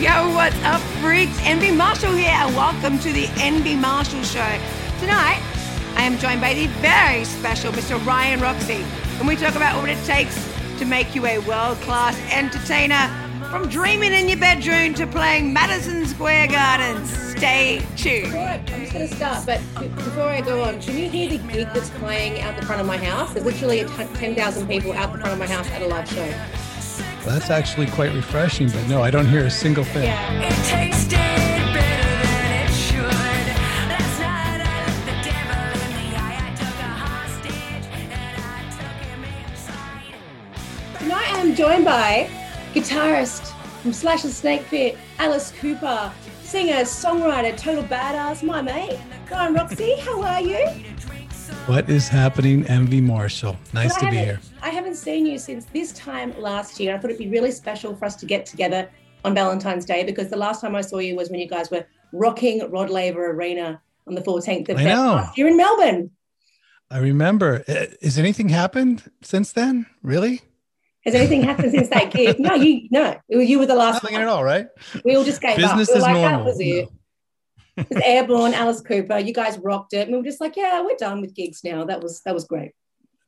[0.00, 1.38] Yo, what's up, freaks?
[1.42, 4.58] Envy Marshall here, and welcome to the Envy Marshall Show.
[4.98, 5.42] Tonight,
[5.94, 8.02] I am joined by the very special Mr.
[8.06, 8.82] Ryan Roxie,
[9.18, 10.34] and we talk about what it takes
[10.78, 13.10] to make you a world class entertainer
[13.50, 17.04] from dreaming in your bedroom to playing Madison Square Garden.
[17.04, 18.34] Stay tuned.
[18.34, 19.60] I'm just going to start, but
[19.96, 22.86] before I go on, can you hear the gig that's playing out the front of
[22.86, 23.34] my house?
[23.34, 26.32] There's literally 10,000 people out the front of my house at a live show.
[27.24, 30.04] Well, that's actually quite refreshing, but no, I don't hear a single thing.
[30.04, 30.40] Yeah.
[30.40, 33.04] It tasted it should.
[33.04, 36.38] Last night I looked the devil in the eye.
[36.40, 38.10] I took a hostage and
[38.42, 40.14] I took him inside.
[40.98, 42.30] Tonight I'm joined by
[42.72, 46.10] guitarist from Slash and Snake Pit, Alice Cooper,
[46.42, 48.98] singer, songwriter, total badass, my mate,
[49.30, 49.98] Ryan Roxie.
[50.00, 50.66] How are you?
[51.70, 53.56] What is happening, Envy Marshall?
[53.72, 54.40] Nice to be here.
[54.60, 56.92] I haven't seen you since this time last year.
[56.92, 58.90] I thought it'd be really special for us to get together
[59.24, 61.86] on Valentine's Day because the last time I saw you was when you guys were
[62.12, 65.12] rocking Rod Laver Arena on the 14th of I Feb know.
[65.14, 66.10] last year in Melbourne.
[66.90, 67.62] I remember.
[67.68, 69.86] Uh, Has anything happened since then?
[70.02, 70.40] Really?
[71.04, 72.36] Has anything happened since that gig?
[72.40, 73.16] No, you no.
[73.28, 74.22] You were the last Nothing one.
[74.22, 74.66] at all, right?
[75.04, 75.94] We all just gave Business up.
[75.94, 76.38] We is like, normal.
[76.40, 76.88] That was it.
[76.90, 76.99] No.
[77.80, 79.18] It was Airborne, Alice Cooper.
[79.18, 80.02] You guys rocked it.
[80.02, 81.84] And we were just like, yeah, we're done with gigs now.
[81.84, 82.72] That was that was great.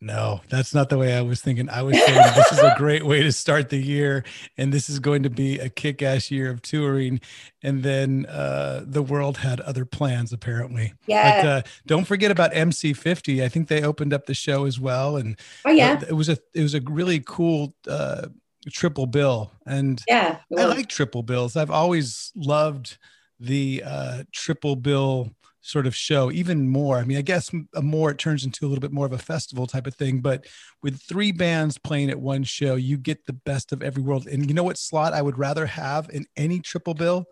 [0.03, 1.69] No, that's not the way I was thinking.
[1.69, 4.25] I was saying this is a great way to start the year,
[4.59, 7.21] and this is going to be a kick-ass year of touring.
[7.63, 10.95] And then uh, the world had other plans, apparently.
[11.07, 11.43] Yeah.
[11.43, 13.45] But uh, don't forget about MC50.
[13.45, 16.01] I think they opened up the show as well, and oh yeah.
[16.09, 18.27] it was a it was a really cool uh,
[18.71, 19.53] triple bill.
[19.67, 20.39] And Yeah.
[20.57, 21.57] I like triple bills.
[21.57, 22.99] I've always loved
[23.43, 25.31] the uh, triple bill
[25.63, 26.99] sort of show even more.
[26.99, 29.19] I mean, I guess a more it turns into a little bit more of a
[29.19, 30.21] festival type of thing.
[30.21, 30.47] But
[30.83, 34.27] with three bands playing at one show, you get the best of every world.
[34.27, 37.27] And you know what slot I would rather have in any triple bill?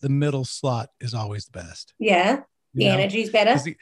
[0.00, 1.94] The middle slot is always the best.
[1.98, 2.40] yeah.
[2.74, 2.98] The you know?
[2.98, 3.76] energy's better the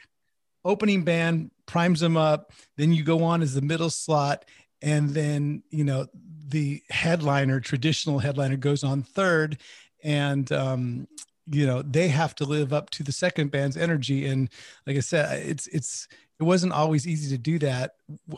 [0.63, 4.45] opening band primes them up then you go on as the middle slot
[4.81, 6.07] and then you know
[6.47, 9.57] the headliner traditional headliner goes on third
[10.03, 11.07] and um
[11.47, 14.27] you know they have to live up to the second band's energy.
[14.27, 14.49] And
[14.87, 16.07] like i said it's it's
[16.39, 17.91] it wasn't always easy to do that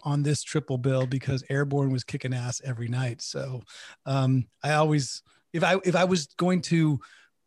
[0.03, 3.21] on this triple bill because airborne was kicking ass every night.
[3.21, 3.61] So
[4.05, 5.23] um i always
[5.53, 6.99] if i if i was going to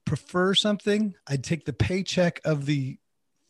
[0.06, 2.98] prefer something i'd take the paycheck of the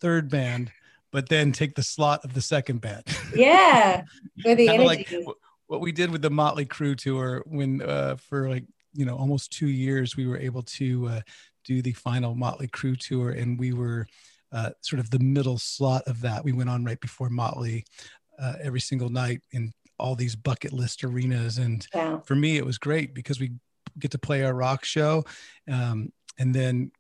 [0.00, 0.70] third band
[1.12, 3.04] but then take the slot of the second band.
[3.34, 4.03] Yeah.
[4.43, 4.84] Where the energy.
[4.84, 5.15] like
[5.69, 9.53] what we did with the Motley Crue tour when uh, for like you know almost
[9.53, 11.20] two years we were able to uh,
[11.65, 14.06] do the final Motley Crue tour and we were
[14.53, 16.44] uh, sort of the middle slot of that.
[16.44, 17.84] We went on right before Motley
[18.38, 22.22] uh, every single night in all these bucket list arenas and Wow.
[22.25, 23.53] for me it was great because we
[23.99, 25.25] get to play our rock show
[25.70, 26.91] um, and then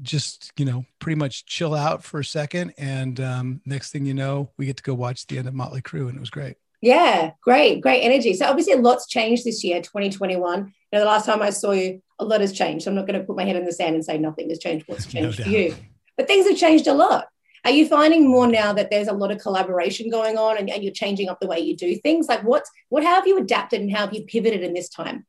[0.00, 4.14] just you know pretty much chill out for a second and um, next thing you
[4.14, 6.56] know we get to go watch the end of motley crue and it was great
[6.80, 8.34] Yeah, great, great energy.
[8.34, 10.58] So obviously a lot's changed this year, 2021.
[10.60, 12.86] You know, the last time I saw you, a lot has changed.
[12.86, 14.86] I'm not going to put my head in the sand and say nothing has changed.
[14.88, 15.74] What's No changed for you?
[16.16, 17.26] But things have changed a lot.
[17.64, 20.82] Are you finding more now that there's a lot of collaboration going on and, and
[20.82, 22.28] you're changing up the way you do things?
[22.28, 25.26] Like what's what how have you adapted and how have you pivoted in this time?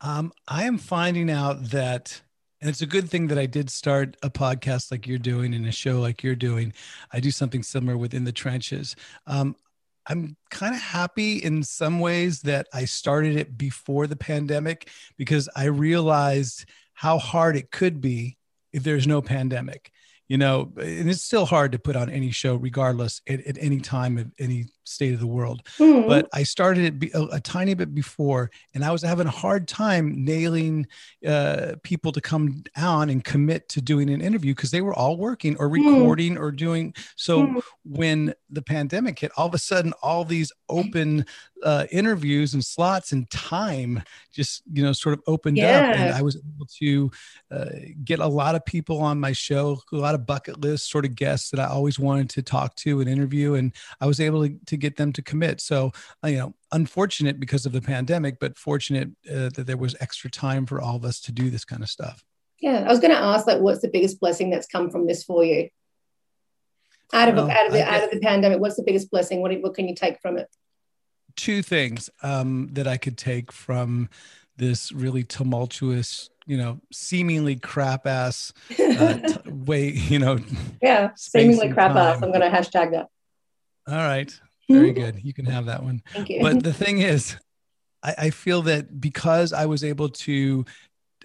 [0.00, 2.20] um, i am finding out that
[2.60, 5.66] and it's a good thing that i did start a podcast like you're doing and
[5.66, 6.72] a show like you're doing
[7.12, 9.56] i do something similar within the trenches um,
[10.08, 15.48] i'm kind of happy in some ways that i started it before the pandemic because
[15.56, 18.36] i realized how hard it could be
[18.72, 19.90] if there's no pandemic
[20.28, 23.80] you know and it's still hard to put on any show regardless at, at any
[23.80, 26.02] time of any state of the world Hmm.
[26.06, 29.66] but I started it a, a tiny bit before, and I was having a hard
[29.68, 30.86] time nailing
[31.26, 35.16] uh, people to come on and commit to doing an interview because they were all
[35.16, 35.72] working or Hmm.
[35.82, 36.94] recording or doing.
[37.16, 37.58] So Hmm.
[37.84, 41.24] when the pandemic hit, all of a sudden, all these open
[41.62, 44.02] uh, interviews and slots and time
[44.32, 47.10] just you know sort of opened up, and I was able to
[47.50, 47.66] uh,
[48.04, 51.14] get a lot of people on my show, a lot of bucket list sort of
[51.14, 54.54] guests that I always wanted to talk to and interview, and I was able to,
[54.66, 55.60] to get them to commit.
[55.60, 55.92] So,
[56.24, 60.30] uh, you know, unfortunate because of the pandemic, but fortunate uh, that there was extra
[60.30, 62.24] time for all of us to do this kind of stuff.
[62.60, 65.22] Yeah, I was going to ask, like, what's the biggest blessing that's come from this
[65.24, 65.68] for you?
[67.12, 69.40] Out of Well, out of the out of the pandemic, what's the biggest blessing?
[69.40, 70.48] What what can you take from it?
[71.36, 74.08] Two things um, that I could take from
[74.56, 80.38] this really tumultuous, you know, seemingly crap ass uh, t- way, you know.
[80.82, 82.22] yeah, seemingly crap ass.
[82.22, 83.08] I'm going to hashtag that.
[83.86, 84.32] All right,
[84.68, 85.20] very good.
[85.22, 86.02] You can have that one.
[86.12, 86.42] Thank you.
[86.42, 87.36] but the thing is
[88.02, 90.64] I, I feel that because i was able to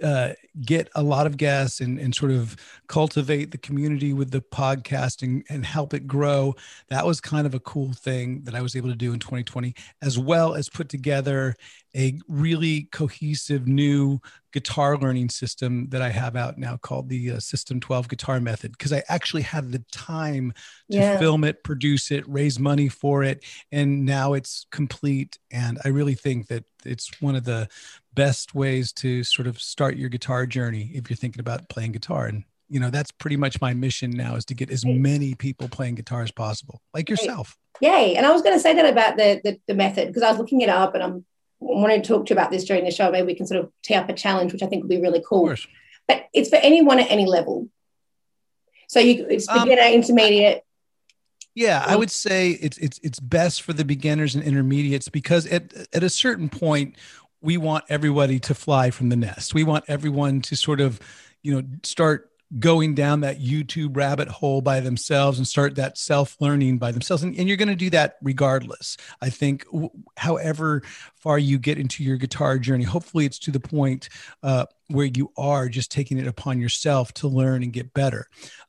[0.01, 0.33] uh,
[0.65, 2.55] get a lot of guests and, and sort of
[2.88, 6.55] cultivate the community with the podcasting and help it grow.
[6.89, 9.75] That was kind of a cool thing that I was able to do in 2020,
[10.01, 11.55] as well as put together
[11.95, 14.19] a really cohesive new
[14.53, 18.71] guitar learning system that I have out now called the uh, System 12 Guitar Method
[18.73, 20.53] because I actually had the time
[20.91, 21.19] to Yeah.
[21.19, 25.38] film it, produce it, raise money for it, and now it's complete.
[25.51, 27.67] And I really think that it's one of the
[28.13, 32.25] best ways to sort of start your guitar journey if you're thinking about playing guitar.
[32.27, 35.67] And you know that's pretty much my mission now is to get as many people
[35.67, 37.57] playing guitar as possible, like yourself.
[37.81, 38.15] Yay.
[38.15, 40.37] And I was going to say that about the, the, the method because I was
[40.37, 41.25] looking it up and I'm
[41.61, 43.09] wanting to talk to you about this during the show.
[43.11, 45.23] Maybe we can sort of tee up a challenge, which I think would be really
[45.25, 45.55] cool.
[46.07, 47.69] But it's for anyone at any level.
[48.87, 50.63] So you it's Um, beginner, intermediate.
[51.53, 55.73] Yeah, I would say it's it's it's best for the beginners and intermediates because at
[55.93, 56.95] at a certain point
[57.41, 59.53] we want everybody to fly from the nest.
[59.53, 60.99] We want everyone to sort of,
[61.41, 66.36] you know, start going down that YouTube rabbit hole by themselves and start that self
[66.39, 67.24] learning by themselves.
[67.24, 68.98] And, and you're going to do that regardless.
[69.21, 70.83] I think, w- however
[71.15, 74.09] far you get into your guitar journey, hopefully it's to the point
[74.44, 78.27] uh, where you are just taking it upon yourself to learn and get better.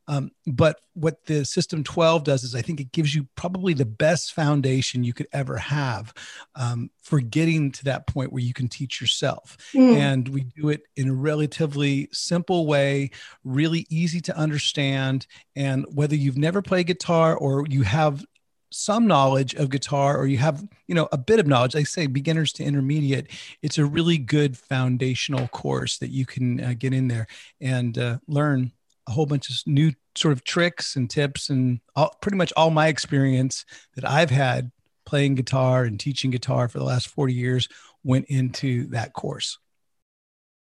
[0.08, 3.84] Um, but what the System 12 does is I think it gives you probably the
[3.84, 6.12] best foundation you could ever have
[6.56, 9.96] um, for getting to that point where you can teach yourself Mm.
[9.96, 13.10] and we do it in a relatively simple way
[13.44, 15.26] really easy to understand
[15.56, 18.24] and whether you've never played guitar or you have
[18.70, 22.06] some knowledge of guitar or you have you know a bit of knowledge i say
[22.06, 23.28] beginners to intermediate
[23.62, 27.26] it's a really good foundational course that you can uh, get in there
[27.60, 28.72] and uh, learn
[29.08, 32.70] a whole bunch of new sort of tricks and tips and all, pretty much all
[32.70, 33.64] my experience
[33.94, 34.70] that i've had
[35.04, 37.68] playing guitar and teaching guitar for the last 40 years
[38.04, 39.58] went into that course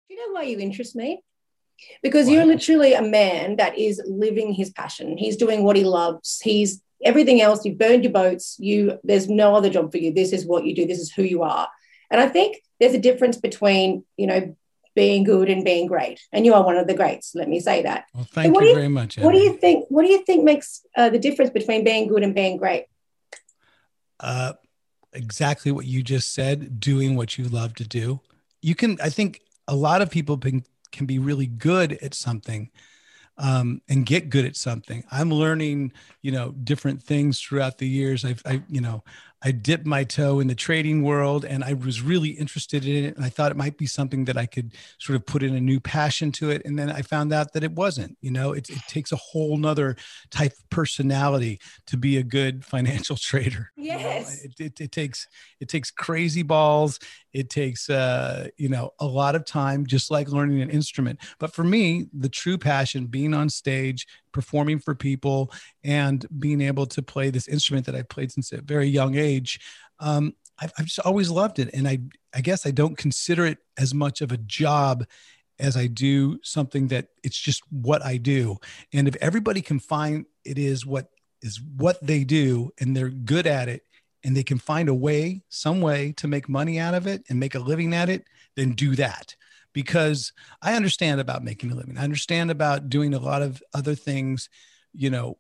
[0.10, 1.22] Do you know why you interest me?
[2.02, 2.34] Because Why?
[2.34, 5.18] you're literally a man that is living his passion.
[5.18, 6.40] He's doing what he loves.
[6.42, 7.66] He's everything else.
[7.66, 8.56] You've burned your boats.
[8.60, 10.14] You there's no other job for you.
[10.14, 10.86] This is what you do.
[10.86, 11.68] This is who you are.
[12.10, 14.56] And I think there's a difference between you know
[14.96, 16.20] being good and being great.
[16.32, 17.36] And you are one of the greats.
[17.36, 18.06] Let me say that.
[18.14, 19.86] well thank what you you- very much What do you think?
[19.90, 22.86] What do you think makes uh, the difference between being good and being great?
[24.22, 24.54] uh,
[25.14, 28.20] exactly what you just said doing what you love to do
[28.62, 32.70] you can i think a lot of people can, can be really good at something
[33.38, 35.92] um, and get good at something i'm learning
[36.22, 39.04] you know different things throughout the years i've I, you know
[39.46, 43.16] i dipped my toe in the trading world and i was really interested in it
[43.16, 45.62] and i thought it might be something that i could sort of put in a
[45.62, 48.70] new passion to it and then i found out that it wasn't you know it,
[48.70, 49.96] it takes a whole nother
[50.32, 54.00] type of personality to be a good financial trader you know?
[54.00, 54.44] Yes.
[54.44, 55.28] it, it, it takes
[55.60, 57.00] it takes crazy balls
[57.34, 61.54] it takes uh you know a lot of time just like learning an instrument but
[61.54, 65.52] for me the true passion being on stage performing for people
[65.84, 69.60] and being able to play this instrument that i played since a very young age
[70.00, 72.00] um I've, I've just always loved it and i
[72.36, 75.06] i guess i don't consider it as much of a job
[75.58, 78.58] as i do something that it's just what i do
[78.92, 81.08] and if everybody can find it is what
[81.42, 83.84] is what they do and they're good at it
[84.26, 87.40] and they can find a way, some way to make money out of it and
[87.40, 89.36] make a living at it, then do that.
[89.76, 90.32] Because
[90.62, 91.98] I understand about making a living.
[91.98, 94.50] I understand about doing a lot of other things,
[94.94, 95.38] you know,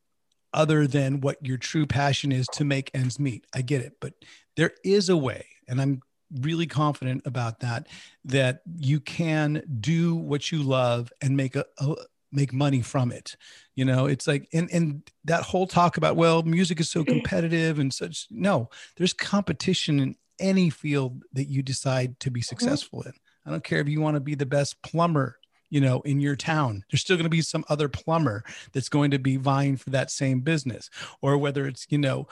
[0.53, 3.47] other than what your true passion is to make ends meet.
[3.55, 3.93] I get it.
[4.01, 4.13] But
[4.57, 6.01] there is a way, and I'm
[6.41, 7.87] really confident about that,
[8.25, 11.95] that you can do what you love and make a, a
[12.31, 13.37] make money from it
[13.75, 17.79] you know it's like and and that whole talk about well music is so competitive
[17.79, 22.45] and such no there's competition in any field that you decide to be mm-hmm.
[22.45, 23.13] successful in
[23.45, 25.37] i don't care if you want to be the best plumber
[25.69, 26.83] you know in your town.
[26.89, 30.11] There's still going to be some other plumber that's going to be vying for that
[30.11, 30.89] same business.
[31.21, 32.27] Or whether it's you know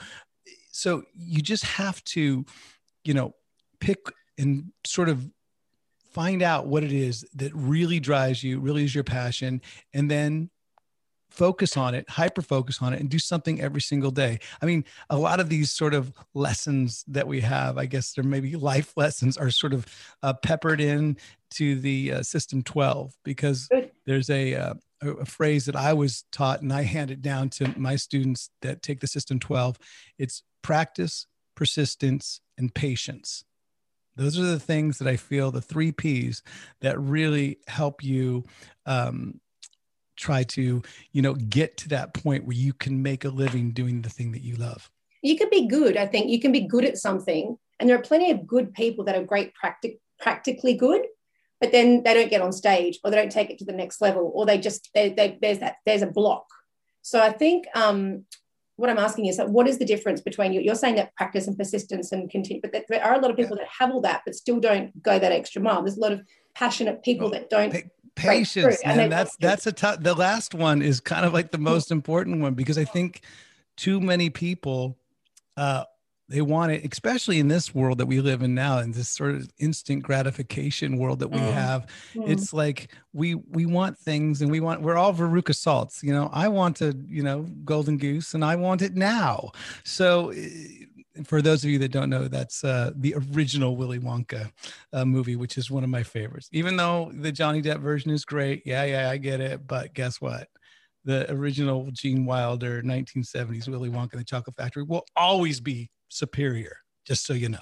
[0.70, 2.44] so you just have to
[3.04, 3.34] you know
[3.80, 3.98] pick
[4.38, 5.30] and sort of
[6.12, 9.60] find out what it is that really drives you really is your passion
[9.92, 10.48] and then
[11.34, 14.38] focus on it hyper focus on it and do something every single day.
[14.62, 18.24] I mean a lot of these sort of lessons that we have i guess there
[18.24, 19.86] maybe life lessons are sort of
[20.22, 21.16] uh, peppered in
[21.50, 23.90] to the uh, system 12 because Good.
[24.06, 27.50] there's a, uh, a a phrase that i was taught and i hand it down
[27.50, 29.78] to my students that take the system 12
[30.18, 33.44] it's practice persistence and patience.
[34.16, 36.42] Those are the things that i feel the three p's
[36.80, 38.44] that really help you
[38.86, 39.40] um,
[40.16, 44.02] try to you know get to that point where you can make a living doing
[44.02, 44.90] the thing that you love
[45.22, 45.96] You can be good.
[45.96, 49.04] I think you can be good at something, and there are plenty of good people
[49.06, 51.02] that are great, practic- practically good.
[51.60, 54.00] but then they don't get on stage or they don't take it to the next
[54.00, 56.46] level or they just they, they, there's that there's a block
[57.02, 58.24] so i think um,
[58.76, 61.46] what i'm asking is that what is the difference between you you're saying that practice
[61.46, 64.22] and persistence and continue but there are a lot of people that have all that
[64.26, 66.20] but still don't go that extra mile there's a lot of
[66.54, 67.74] passionate people that don't
[68.14, 71.50] patience true, and and that's that's a tough the last one is kind of like
[71.50, 73.22] the most important one because i think
[73.76, 74.96] too many people
[75.56, 75.84] uh
[76.28, 79.34] they want it especially in this world that we live in now in this sort
[79.34, 81.52] of instant gratification world that we Mm.
[81.52, 81.86] have.
[82.14, 82.28] Mm.
[82.30, 86.30] it's like we we want things and we want we're all veruca salts you know?
[86.32, 89.50] I want a you know golden goose and i want it now.
[89.84, 90.86] So eh,
[91.24, 94.50] for those of you that don't know that's uh, the original willy wonka
[94.92, 96.48] uh, movie which is one of my favorites.
[96.52, 100.20] Even though the johnny depp version is great yeah yeah i get it but guess
[100.20, 100.48] what
[101.04, 106.76] the original gene wilder 1970s willy wonka and the chocolate factory will always be superior
[107.06, 107.58] just so you know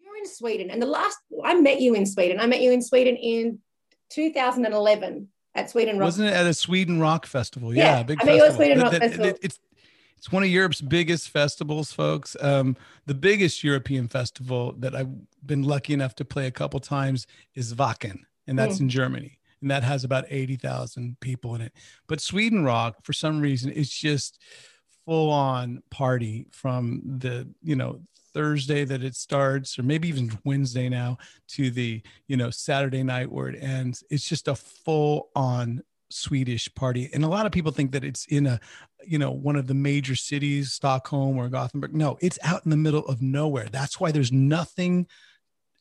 [0.00, 2.38] You're in Sweden, and the last I met you in Sweden.
[2.40, 3.58] I met you in Sweden in
[4.10, 6.06] 2011 at Sweden Rock.
[6.06, 7.74] Wasn't it at a Sweden Rock Festival?
[7.74, 8.56] Yeah, Yeah, big I it festival.
[8.56, 9.26] Sweden Rock Festival.
[9.26, 9.58] it- it's
[10.16, 12.36] it's one of Europe's biggest festivals, folks.
[12.42, 15.08] Um, the biggest European festival that I've
[15.46, 18.84] been lucky enough to play a couple times is Wacken, and that's Hmm.
[18.84, 21.72] in Germany, and that has about eighty thousand people in it.
[22.08, 24.38] But Sweden Rock, for some reason, it's just
[25.06, 28.00] full on party from the you know
[28.32, 33.30] Thursday that it starts, or maybe even Wednesday now, to the you know Saturday night
[33.30, 34.04] where it ends.
[34.10, 38.26] It's just a full on Swedish party, and a lot of people think that it's
[38.26, 38.60] in a
[39.04, 41.94] you know one of the major cities, Stockholm or Gothenburg.
[41.94, 43.68] No, it's out in the middle of nowhere.
[43.70, 45.06] That's why there's nothing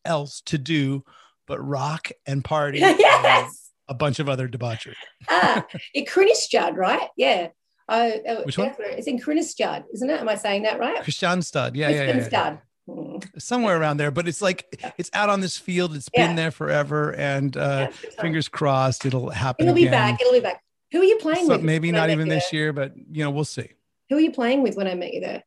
[0.05, 1.03] else to do
[1.47, 2.79] but rock and party.
[2.79, 3.68] yes.
[3.89, 4.95] A bunch of other debauchery.
[5.29, 7.09] Ah, in Kronistad, right?
[7.17, 7.49] Yeah.
[7.89, 8.71] Uh, uh, Which one?
[8.79, 10.21] It's in Kronistad, isn't it?
[10.21, 11.01] Am I saying that right?
[11.03, 12.13] Kristianstad, yeah, yeah, yeah, yeah.
[12.29, 12.61] Kristianstad.
[12.87, 13.23] Mm.
[13.41, 14.09] somewhere around there.
[14.11, 14.65] But it's like
[14.97, 15.95] it's out on this field.
[15.95, 16.27] It's Yeah.
[16.27, 19.65] been there forever, and uh, Yeah, fingers crossed it'll happen.
[19.65, 19.91] It'll be again.
[19.91, 20.21] back.
[20.21, 20.63] It'll be back.
[20.91, 21.63] Who are you playing So with?
[21.63, 22.59] maybe not even this there?
[22.61, 23.69] year, but you know we'll see.
[24.09, 25.43] Who are you playing with when I met you there?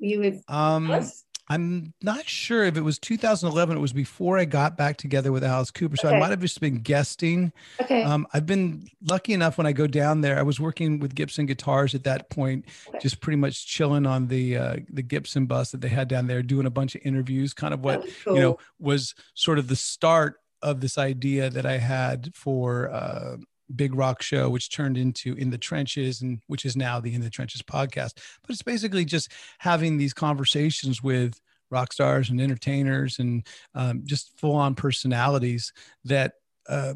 [0.00, 1.24] Were you with Um, us?
[1.50, 3.76] I'm not sure if it was 2011.
[3.76, 6.60] It was before I got back together with Alice Cooper, so I might have just
[6.60, 7.52] been guesting.
[7.80, 8.02] Okay.
[8.02, 10.38] Um, I've been lucky enough when I go down there.
[10.38, 12.98] I was working with Gibson guitars at that point, Okay.
[13.00, 16.42] just pretty much chilling on the uh, the Gibson bus that they had down there,
[16.42, 17.54] doing a bunch of interviews.
[17.54, 18.36] Kind of what cool.
[18.36, 23.36] you know was sort of the start of this idea that I had for uh,
[23.74, 27.20] Big Rock Show, which turned into In the Trenches, and which is now the In
[27.20, 28.14] the Trenches podcast.
[28.42, 34.38] But it's basically just having these conversations with rock stars and entertainers and um, just
[34.38, 35.72] full on personalities
[36.04, 36.32] that
[36.68, 36.94] uh,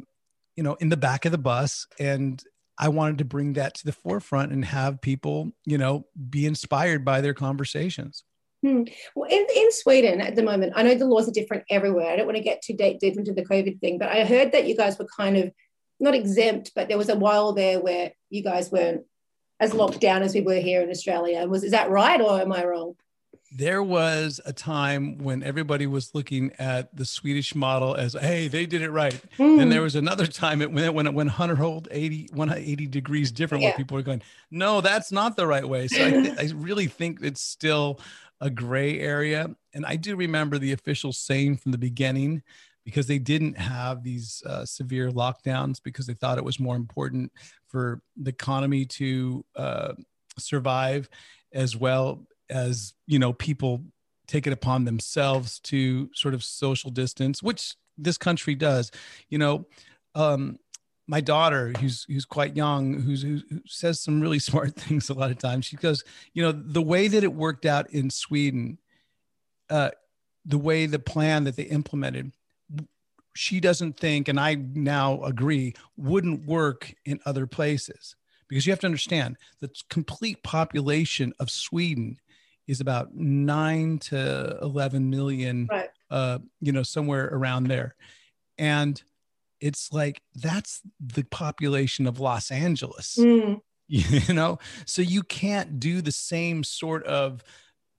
[0.57, 2.43] you know in the back of the bus and
[2.79, 7.05] I wanted to bring that to the forefront and have people, you know, be inspired
[7.05, 8.25] by their conversations.
[8.63, 12.11] Well, in, in Sweden at the moment, I know the laws are different everywhere.
[12.11, 14.53] I don't want to get too deep, deep into the COVID thing, but I heard
[14.53, 15.53] that you guys were kind of
[16.03, 19.05] not exempt, but there was a while there where you guys weren't
[19.61, 21.47] as locked down as we were here in Australia.
[21.47, 22.97] Was is that right or am I wrong?
[23.55, 28.65] There was a time when everybody was looking at the Swedish model as, hey, they
[28.65, 29.21] did it right.
[29.37, 29.61] Hmm.
[29.61, 32.87] And there was another time it, when it, when it, when Hunter hold 80, 180
[32.87, 35.87] degrees different, where people were going, no, that's not the right way.
[35.87, 38.01] So I, th- I really think it's still
[38.41, 39.55] a gray area.
[39.75, 42.43] And I do remember the officials saying from the beginning,
[42.85, 47.33] because they didn't have these uh, severe lockdowns, because they thought it was more important
[47.69, 49.93] for the economy to uh,
[50.39, 51.09] survive
[51.53, 53.83] as well as you know people
[54.27, 58.91] take it upon themselves to sort of social distance which this country does.
[59.29, 59.67] You know
[60.15, 60.59] um
[61.07, 65.31] my daughter who's who's quite young who's who says some really smart things a lot
[65.31, 65.67] of times.
[65.67, 68.79] She goes you know the way that it worked out in sweden
[69.71, 69.91] uh
[70.45, 72.33] the way the plan that they implemented
[73.35, 78.15] she doesn't think and i now agree wouldn't work in other places
[78.49, 82.19] because you have to understand the complete population of sweden
[82.67, 85.91] is about 9 to 11 million Right.
[86.11, 87.97] uh you know somewhere around there
[88.59, 89.03] and
[89.61, 93.55] it's like that's the population of los angeles Hmm.
[93.89, 97.43] you know so you can't do the same sort of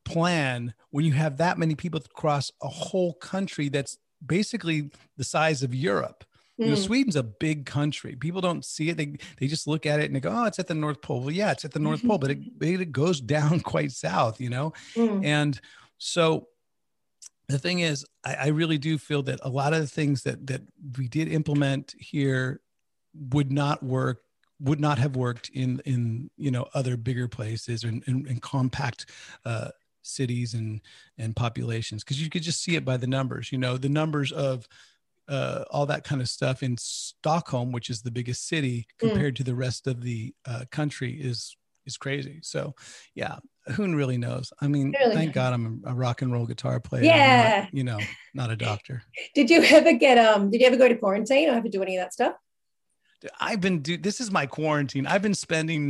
[0.06, 5.64] plan when you have that many people across a whole country that's basically the size
[5.64, 6.24] of europe.
[6.58, 6.82] You know Hmm.
[6.82, 8.16] sweden's a big country.
[8.16, 8.98] People don't see it.
[8.98, 11.22] They, they just look at it and they go oh it's at the north pole.
[11.22, 14.50] Well yeah it's at the north pole but it, it goes down quite south you
[14.50, 14.74] know?
[14.96, 15.20] Hmm.
[15.24, 15.60] and
[15.98, 16.48] so
[17.50, 20.48] the thing is I, I really do feel that a lot of the things that
[20.48, 20.62] that
[20.98, 22.62] we did implement here
[23.14, 24.22] would not work
[24.60, 29.08] would not have worked in in you know other bigger places and in, in, compact
[29.46, 29.70] uh,
[30.04, 30.82] cities and
[31.18, 34.32] and populations because you could just see it by the numbers you know the numbers
[34.32, 34.68] of
[35.30, 39.08] uh, all that kind of stuff in Stockholm, which is the biggest city Mm.
[39.08, 41.56] compared to the rest of the uh, country, is
[41.86, 42.40] is crazy.
[42.44, 42.76] So,
[43.16, 43.38] yeah,
[43.76, 44.52] who really knows?
[44.60, 45.34] I mean, Really thank knows.
[45.36, 47.04] God I'm a, rock and roll guitar player.
[47.04, 47.68] I'm not, Yeah.
[47.72, 48.00] you know,
[48.34, 49.04] not a doctor.
[49.34, 50.50] Did you ever get um?
[50.52, 52.36] Did you ever go to quarantine or have to do any of that stuff?
[53.40, 55.08] I've been do this is my quarantine.
[55.08, 55.90] I've been spending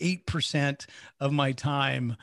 [0.00, 0.86] 98%
[1.20, 2.16] of my time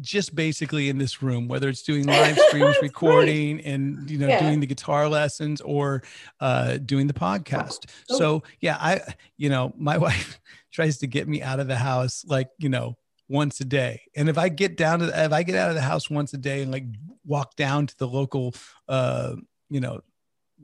[0.00, 2.82] just basically in this room, whether it's doing live streams, great.
[2.82, 4.40] recording, and you know, Yeah.
[4.40, 6.02] doing the guitar lessons or
[6.40, 7.86] uh doing the podcast.
[8.10, 8.18] Oh.
[8.18, 9.00] So yeah, I
[9.36, 10.40] you know, my wife
[10.72, 12.96] tries to get me out of the house like, you know,
[13.28, 14.02] once a day.
[14.14, 16.32] And if I get down to the, if I get out of the house once
[16.32, 16.84] a day and like
[17.24, 18.54] walk down to the local
[18.88, 19.34] uh,
[19.68, 20.00] you know,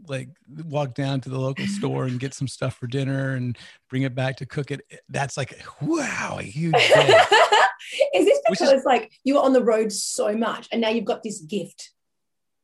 [0.06, 0.28] like
[0.64, 3.58] walk down to the local store and get some stuff for dinner and
[3.90, 4.80] bring it back to cook it.
[5.08, 6.74] That's like wow, a huge
[8.14, 10.88] is this Which is- because like you were on the road so much and now
[10.88, 11.90] you've got this gift?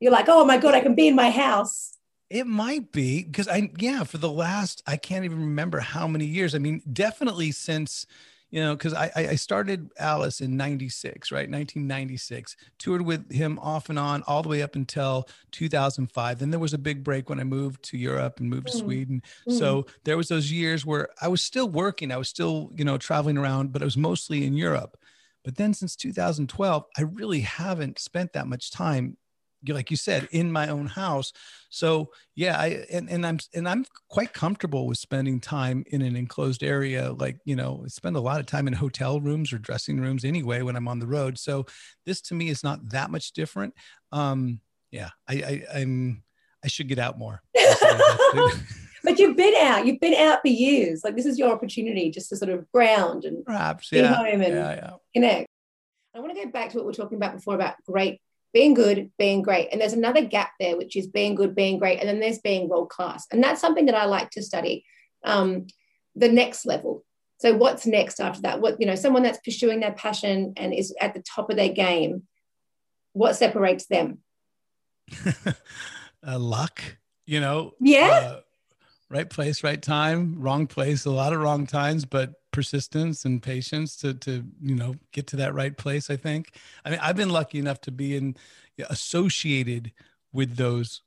[0.00, 1.96] You're like, oh my god, I can be in my house.
[2.30, 6.26] It might be because I, yeah, for the last, I can't even remember how many
[6.26, 6.54] years.
[6.54, 8.06] I mean, definitely since,
[8.50, 11.50] you know, because I, I I started Alice in 96, right?
[11.50, 16.38] 1996, toured with him off and on all the way up until 2005.
[16.38, 18.80] Then there was a big break when I moved to Europe and moved to Mm.
[18.80, 19.22] Sweden.
[19.48, 19.58] Mm.
[19.58, 22.96] So there was those years where I was still working, I was still, you know,
[22.98, 24.96] traveling around, but I was mostly in Europe.
[25.44, 29.16] But then since 2012, I really haven't spent that much time,
[29.66, 31.32] like you said, in my own house.
[31.70, 36.16] So yeah, I and, and I'm and I'm quite comfortable with spending time in an
[36.16, 37.12] enclosed area.
[37.12, 40.24] Like, you know, I spend a lot of time in hotel rooms or dressing rooms
[40.24, 41.38] anyway when I'm on the road.
[41.38, 41.66] So
[42.06, 43.74] this to me is not that much different.
[44.12, 44.60] Um,
[44.90, 46.22] yeah, I, I I'm
[46.64, 47.42] I should get out more.
[49.04, 49.86] but you've been out.
[49.86, 51.02] You've been out for years.
[51.04, 54.26] Like this is your opportunity just to sort of ground and Perhaps, Be yeah, home
[54.26, 54.90] and- yeah, yeah.
[55.14, 55.46] connect.
[56.14, 58.20] I want to go back to what we were talking about before about great,
[58.52, 59.68] being good, being great.
[59.70, 62.00] And there's another gap there, which is being good, being great.
[62.00, 63.26] And then there's being world class.
[63.30, 64.84] And that's something that I like to study.
[65.24, 65.66] Um,
[66.14, 67.04] the next level.
[67.38, 68.60] So what's next after that?
[68.60, 71.68] What, you know, someone that's pursuing their passion and is at the top of their
[71.68, 72.26] game,
[73.12, 74.18] what separates them?
[76.26, 76.82] uh, luck,
[77.26, 77.74] you know.
[77.80, 78.08] Yeah.
[78.08, 78.40] uh,
[79.08, 83.96] right place, right time, wrong place, a lot of wrong times, but persistence and patience
[83.96, 86.10] to to you know get to that right place.
[86.10, 86.54] I think.
[86.84, 88.36] I mean, I've been lucky enough to be in
[88.88, 89.92] associated
[90.32, 91.02] with those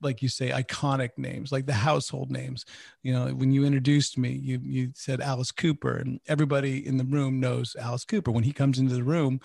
[0.00, 2.64] like you say iconic names like the household names
[3.02, 7.04] you know when you introduced me you you said alice cooper and everybody in the
[7.04, 9.40] room knows alice cooper when he comes into the room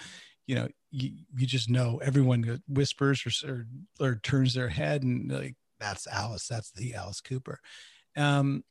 [0.48, 3.68] you know you, you just know everyone whispers or, or
[4.00, 7.60] or turns their head and like that's alice that's the alice cooper
[8.16, 8.64] um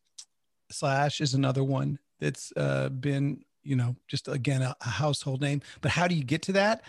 [0.70, 5.62] slash is another one that's uh been you know just again a, a household name.
[5.80, 6.82] But how do you get to that?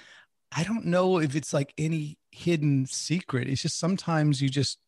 [0.55, 3.47] I don't know if it's like any hidden secret.
[3.47, 4.79] It's just sometimes you just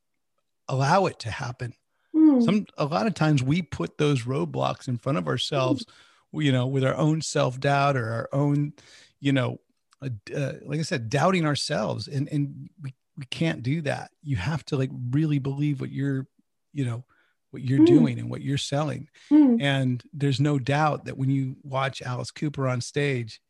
[0.67, 1.73] allow it to happen.
[2.13, 2.41] Hmm.
[2.41, 5.85] some a lot of times we put those roadblocks in front of ourselves
[6.33, 8.73] you know with our own self-doubt or our own
[9.19, 9.59] you know
[10.01, 12.07] uh, uh, like i said doubting ourselves.
[12.07, 14.11] And and we, we can't do that.
[14.23, 16.27] You have to like really believe what you're
[16.73, 17.03] you know
[17.51, 17.85] what you're Mm.
[17.85, 19.55] doing and what you're selling Hmm.
[19.59, 23.41] and there's no doubt that when you watch alice cooper on stage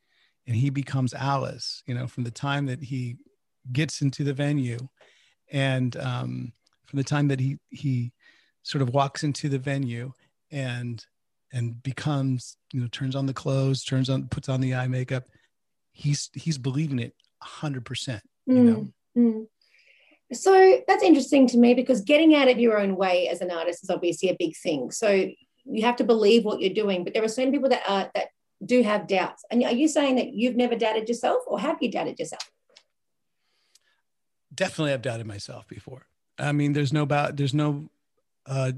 [0.48, 3.18] and he becomes alice you know from the time that he
[3.72, 4.80] gets into the venue
[5.52, 6.54] and um,
[6.86, 8.12] from the time that he he
[8.64, 10.12] sort of walks into the venue
[10.52, 11.06] and
[11.52, 15.26] and becomes you know turns on the clothes turns on puts on the eye makeup
[15.92, 19.48] he's he's believing it 100% you know Mm.
[20.32, 23.84] So that's interesting to me because getting out of your own way as an artist
[23.84, 24.92] is obviously a big thing.
[24.92, 25.30] So
[25.66, 28.28] you have to believe what you're doing, but there are certain people that are that
[28.64, 29.44] do have doubts.
[29.50, 32.50] And are you saying that you've never doubted yourself, or have you doubted yourself?
[34.54, 37.90] definitely i've doubted myself before i mean there's no about there's no
[38.46, 38.72] uh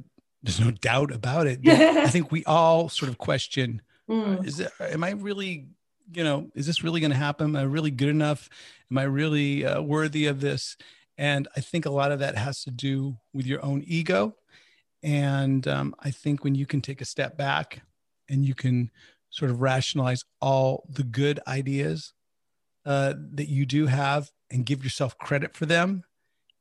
[0.44, 4.46] there's no doubt about it i think we all sort of question Mm.
[4.46, 5.68] is it am i really
[6.14, 8.50] you know is this really going to happen am i really good enough
[8.92, 10.76] am i really uh, worthy of this
[11.22, 14.36] and i think a lot of that has to do with your own ego.
[15.04, 17.82] And um, i think when you can take a step back
[18.28, 18.92] and you can
[19.30, 22.14] sort of rationalize all the good ideas
[22.86, 26.04] uh, that you do have and give yourself credit for them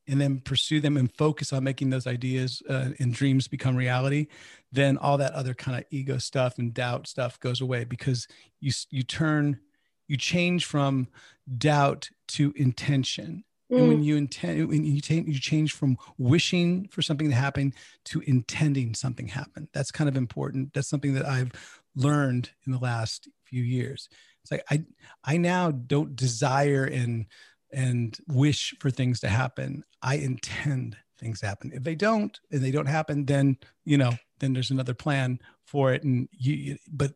[0.07, 4.27] and then pursue them and focus on making those ideas uh, and dreams become reality
[4.71, 8.27] then all that other kind of ego stuff and doubt stuff goes away because
[8.59, 9.59] you you turn
[10.07, 11.07] you change from
[11.57, 13.43] doubt to intention
[13.77, 14.05] and when Mm.
[14.05, 17.73] you intend when you, you change from wishing for something to happen
[18.05, 21.51] to intending something happen that's kind of important that's something that i've
[21.95, 24.09] learned in the last few years
[24.41, 24.83] it's like i
[25.23, 27.25] i now don't desire and
[27.71, 29.83] and wish for things to happen.
[30.01, 31.71] I intend things to happen.
[31.73, 35.93] If they don't and they don't happen, then you know, then there's another plan for
[35.93, 36.03] it.
[36.03, 37.13] And you, you but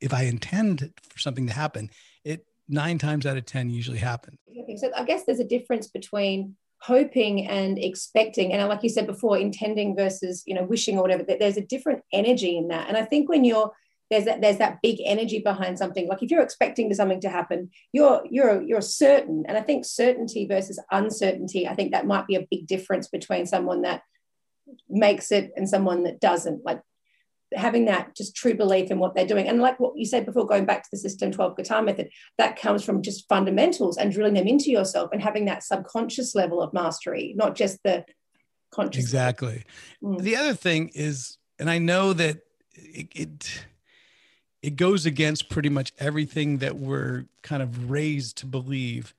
[0.00, 1.90] if I intend for something to happen,
[2.24, 4.38] it nine times out of ten usually happens.
[4.76, 9.38] So I guess there's a difference between hoping and expecting, and like you said before,
[9.38, 11.24] intending versus you know wishing or whatever.
[11.24, 13.72] There's a different energy in that, and I think when you're
[14.10, 16.08] there's that there's that big energy behind something.
[16.08, 20.46] Like if you're expecting something to happen, you're you're you're certain, and I think certainty
[20.46, 21.66] versus uncertainty.
[21.66, 24.02] I think that might be a big difference between someone that
[24.88, 26.64] makes it and someone that doesn't.
[26.64, 26.80] Like
[27.54, 29.48] having that just true belief in what they're doing.
[29.48, 32.58] And like what you said before, going back to the system 12 guitar method, that
[32.58, 36.72] comes from just fundamentals and drilling them into yourself and having that subconscious level of
[36.72, 38.04] mastery, not just the
[38.72, 39.02] conscious.
[39.02, 39.64] Exactly.
[40.02, 40.20] Mm.
[40.20, 42.38] The other thing is, and I know that
[42.74, 43.64] it, it
[44.62, 49.14] it goes against pretty much everything that we're kind of raised to believe,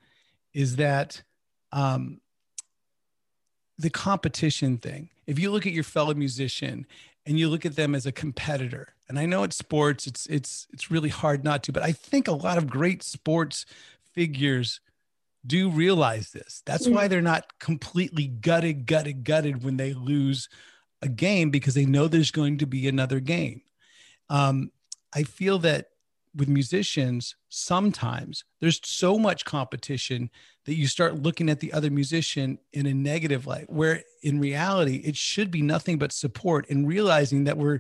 [0.56, 1.22] is that
[1.72, 2.20] um,
[3.78, 5.10] the competition thing.
[5.28, 6.88] If you look at your fellow musician
[7.26, 10.68] and you look at them as a competitor, and I know it's sports, it's it's
[10.72, 13.66] it's really hard not to, but I think a lot of great sports
[14.14, 14.80] figures
[15.46, 16.64] do realize this.
[16.66, 20.50] That's why they're not completely gutted, gutted, gutted when they lose
[21.02, 23.62] a game because they know there's going to be another game.
[24.30, 24.72] Um,
[25.14, 25.90] I feel that
[26.36, 30.30] with musicians, sometimes there's so much competition
[30.66, 34.98] that you start looking at the other musician in a negative light, where in reality,
[35.06, 37.80] it should be nothing but support and realizing that we're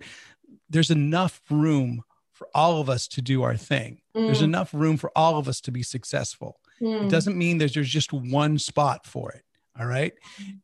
[0.69, 4.01] there's enough room for all of us to do our thing.
[4.13, 6.59] There's Mm, enough room for all of us to be successful.
[6.81, 9.43] mm, It doesn't mean there's, there's just one spot for it.
[9.79, 10.13] All right.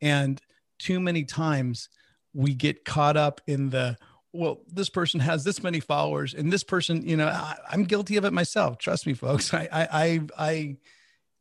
[0.01, 0.41] And
[0.79, 1.89] too many times
[2.33, 3.97] we get caught up in the,
[4.33, 8.17] well, this person has this many followers and this person, you know, I, I'm guilty
[8.17, 8.77] of it myself.
[8.77, 9.53] Trust me, folks.
[9.53, 10.77] I, I, I, I,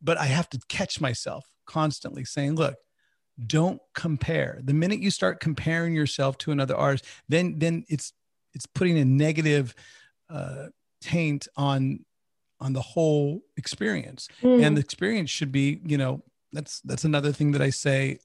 [0.01, 2.75] but I have to catch myself constantly saying, look,
[3.47, 4.59] don't compare.
[4.61, 8.13] The minute you start comparing yourself to another artist, then, then it's,
[8.53, 9.73] it's putting a negative
[10.29, 10.67] uh,
[11.01, 12.05] taint on,
[12.59, 14.63] on the whole experience mm.
[14.63, 16.21] and the experience should be you know
[16.53, 18.19] that's that's another thing that i say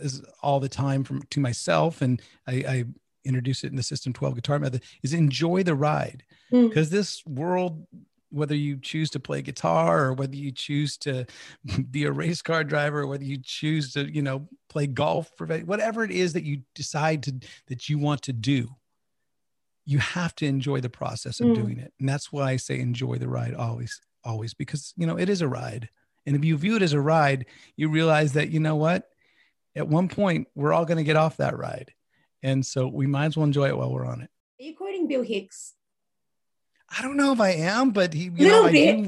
[0.00, 2.84] is all the time from to myself and i, I
[3.24, 6.24] introduce it in the system 12 guitar method is enjoy the ride.
[6.52, 6.68] Mm.
[6.68, 7.86] because this world
[8.30, 11.24] whether you choose to play guitar or whether you choose to
[11.90, 16.04] be a race car driver or whether you choose to you know play golf whatever
[16.04, 17.32] it is that you decide to
[17.68, 18.68] that you want to do
[19.86, 21.54] you have to enjoy the process of Mm.
[21.54, 21.92] doing it.
[21.98, 25.40] And that's why i say enjoy the ride always always because you know it is
[25.40, 25.88] a ride.
[26.26, 29.08] And if you view it as a ride you realize that you know what?
[29.74, 31.92] At one point we're all going to get off that ride
[32.42, 35.06] and so we might as well enjoy it while we're on it Are you quoting
[35.08, 35.74] Bill Hicks?
[36.98, 38.96] i don't know if i am but he you Little know i bit.
[38.96, 39.02] do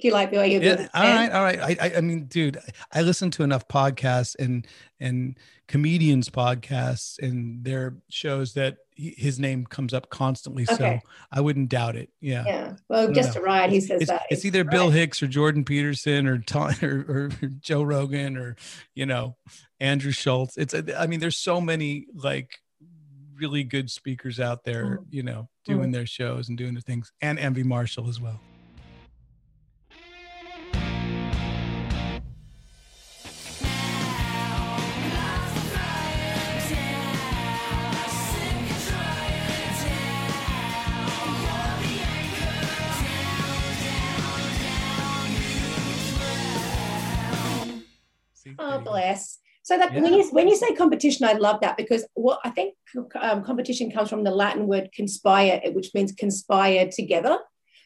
[0.00, 0.44] Do you like Bill?
[0.46, 2.58] Yeah, all right all right I, I i mean dude
[2.92, 4.66] i listen to enough podcasts and
[4.98, 5.36] and
[5.66, 10.98] comedians podcasts and their shows that he, his name comes up constantly so
[11.30, 12.74] i wouldn't doubt it yeah Yeah.
[12.88, 13.42] Well, just no.
[13.42, 13.70] a ride.
[13.70, 14.22] He says it's, that.
[14.30, 14.88] it's either Bill.
[14.90, 17.28] Hicks or Jordan Peterson or Tom or, or
[17.60, 18.56] Joe Rogan or
[18.94, 19.36] you know
[19.78, 20.56] Andrew Schulz.
[20.56, 22.58] It's I mean there's so many like
[23.38, 25.06] really good speakers out there, Mm.
[25.10, 28.40] you know, doing their shows and doing their things, and Envy Marshall as well.
[48.58, 49.38] Oh, bless.
[49.68, 52.72] So that when you when you say competition, I love that because what I think
[53.20, 57.38] um, competition comes from the Latin word conspire, which means conspire together.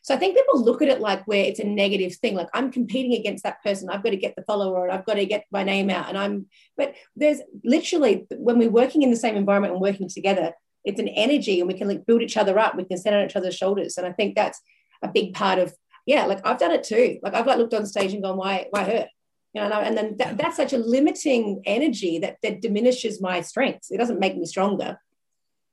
[0.03, 2.71] So I think people look at it like where it's a negative thing, like I'm
[2.71, 3.91] competing against that person.
[3.91, 6.17] I've got to get the follower, and I've got to get my name out, and
[6.17, 6.47] I'm.
[6.77, 10.53] But there's literally when we're working in the same environment and working together,
[10.85, 12.77] it's an energy, and we can like build each other up.
[12.77, 14.61] We can stand on each other's shoulders, and I think that's
[15.03, 15.75] a big part of.
[16.07, 17.19] Yeah, like I've done it too.
[17.25, 19.09] Like I've like looked on stage and gone, why, why her?
[19.55, 23.91] You know, and then that, that's such a limiting energy that that diminishes my strengths.
[23.91, 24.99] It doesn't make me stronger.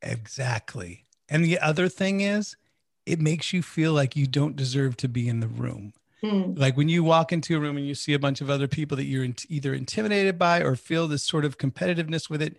[0.01, 1.05] Exactly.
[1.29, 2.55] And the other thing is,
[3.05, 5.93] it makes you feel like you don't deserve to be in the room.
[6.21, 6.53] Hmm.
[6.55, 8.97] Like when you walk into a room and you see a bunch of other people
[8.97, 12.57] that you're in- either intimidated by or feel this sort of competitiveness with it,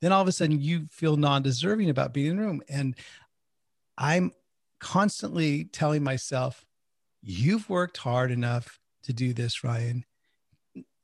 [0.00, 2.62] then all of a sudden you feel non deserving about being in the room.
[2.68, 2.96] And
[3.96, 4.32] I'm
[4.80, 6.64] constantly telling myself,
[7.22, 10.04] you've worked hard enough to do this, Ryan.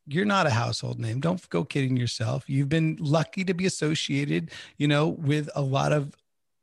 [0.07, 1.21] You're not a household name.
[1.21, 2.45] Don't go kidding yourself.
[2.49, 6.15] You've been lucky to be associated, you know, with a lot of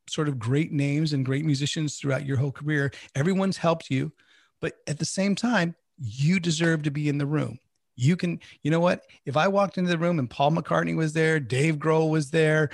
[0.10, 2.92] sort of great names and great musicians throughout your whole career.
[3.16, 4.12] Everyone's helped you,
[4.60, 7.60] but at the same time, you deserve to be in the room.
[7.96, 9.04] You can, you know what?
[9.26, 12.70] If I walked into the room and Paul McCartney was there, Dave Grohl was there,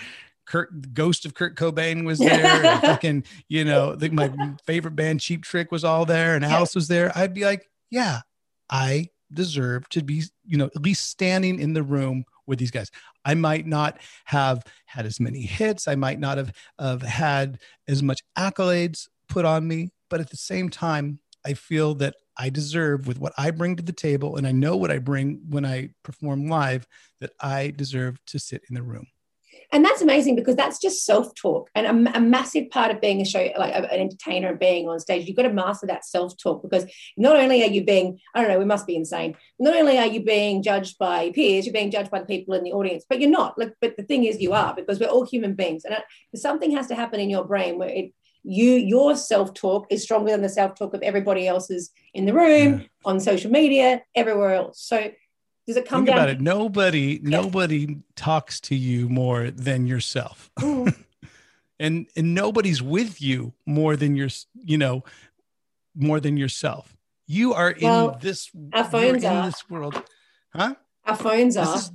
[0.45, 4.31] Kurt, ghost of Kurt Cobain was there, fucking, you know, the, my
[4.65, 6.45] favorite band, Cheap Trick, was all there, and.
[6.45, 7.11] Alice was there.
[7.15, 8.21] I'd be like, yeah,
[8.69, 12.91] I deserve to be, you know, at least standing in the room with these guys.
[13.25, 15.87] I might not have had as many hits.
[15.87, 20.37] I might not have, have had as much accolades put on me, but at the
[20.37, 24.45] same time, I feel that I deserve with what I bring to the table, and
[24.45, 26.85] I know what I bring when I perform live,
[27.19, 29.07] that I deserve to sit in the room.
[29.75, 31.69] And that's amazing because that's just self-talk.
[31.75, 34.99] And a, a massive part of being a show like an entertainer and being on
[35.01, 36.85] stage you've got to master that self-talk because
[37.17, 39.35] not only are you being i don't know we must be insane.
[39.59, 42.63] Not only are you being judged by peers you're being judged by the people in
[42.63, 43.59] the audience but you're not.
[43.59, 45.83] Like but the thing is you are because we're all human beings.
[45.83, 45.95] And
[46.35, 48.13] something has to happen in your brain where it
[48.47, 52.85] you your self-talk is stronger than the self-talk of everybody else's in the room Yeah.
[53.03, 54.79] on social media everywhere else.
[54.81, 55.11] So
[55.67, 56.41] does it come Think down about it.
[56.41, 60.51] Nobody, nobody talks to you more than yourself.
[60.59, 60.95] Mm.
[61.79, 64.29] and and nobody's with you more than your
[64.63, 65.03] you know
[65.93, 66.95] more than yourself
[67.27, 69.45] you are in Well, this our phones in are.
[69.47, 70.01] this world
[70.53, 70.75] huh
[71.05, 71.91] our phones This are is-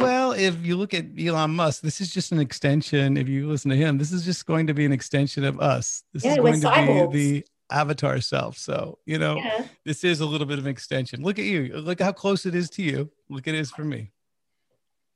[0.00, 3.70] well if you look at elon musk this is just an extension if you listen
[3.70, 6.36] to him this is just going to be an extension of us this Yeah, is
[6.38, 7.12] going to cyborgs.
[7.12, 9.66] be the avatar self so you know yeah.
[9.84, 12.54] this is a little bit of an extension look at you look how close it
[12.54, 14.10] is to you look at it is for me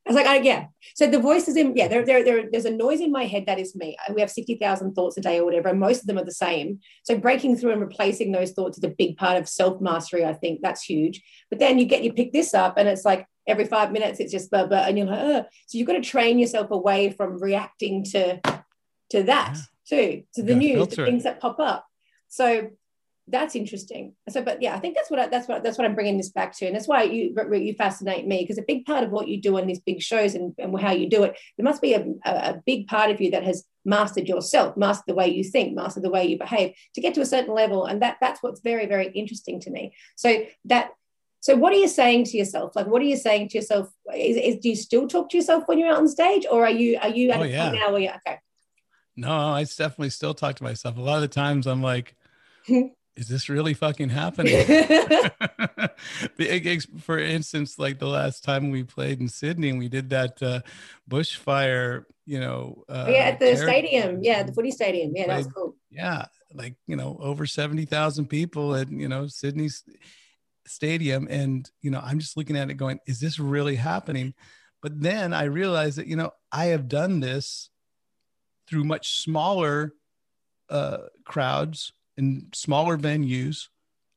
[0.06, 0.66] I was like, I, yeah.
[0.96, 3.60] So the voices in, yeah, there, there, there, there's a noise in my head that
[3.60, 3.96] is me.
[4.12, 6.80] We have 60,000 thoughts a day or whatever, and most of them are the same.
[7.04, 10.24] So breaking through and replacing those thoughts is a big part of self mastery.
[10.24, 11.22] I think that's huge.
[11.50, 14.32] But then you get, you pick this up, and it's like every five minutes, it's
[14.32, 15.44] just blah, blah, and you're like, oh.
[15.66, 18.40] So you've got to train yourself away from reacting to,
[19.10, 19.56] to that
[19.88, 21.06] too, to the gotta news, the it.
[21.06, 21.86] things that pop up.
[22.32, 22.70] So
[23.28, 24.14] that's interesting.
[24.30, 26.30] So, but yeah, I think that's what I, that's what that's what I'm bringing this
[26.30, 29.28] back to, and that's why you you fascinate me because a big part of what
[29.28, 31.92] you do on these big shows and, and how you do it, there must be
[31.92, 35.74] a, a, big part of you that has mastered yourself, mastered the way you think,
[35.74, 38.60] mastered the way you behave to get to a certain level, and that that's what's
[38.60, 39.94] very very interesting to me.
[40.16, 40.92] So that.
[41.40, 42.76] So what are you saying to yourself?
[42.76, 43.88] Like, what are you saying to yourself?
[44.14, 46.70] Is, is do you still talk to yourself when you're out on stage, or are
[46.70, 47.68] you are you at Oh, a yeah.
[47.68, 48.38] point now where you okay?
[49.16, 52.16] no i definitely still talk to myself a lot of the times i'm like
[52.68, 54.64] is this really fucking happening
[57.00, 60.60] for instance, like the last time we played in Sydney, and we did that uh,
[61.08, 62.84] bushfire, you know.
[62.88, 64.18] Uh, yeah, at the stadium.
[64.22, 65.12] Yeah, the footy stadium.
[65.14, 65.76] Yeah, that was cool.
[65.90, 69.84] Yeah, like you know, over seventy thousand people at you know Sydney's
[70.66, 74.34] stadium, and you know, I'm just looking at it, going, "Is this really happening?"
[74.80, 77.70] But then I realized that you know I have done this
[78.68, 79.94] through much smaller
[80.68, 83.68] uh, crowds and smaller venues.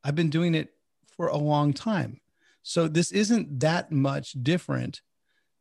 [0.03, 0.73] I've been doing it
[1.15, 2.19] for a long time.
[2.63, 5.01] So this isn't that much different.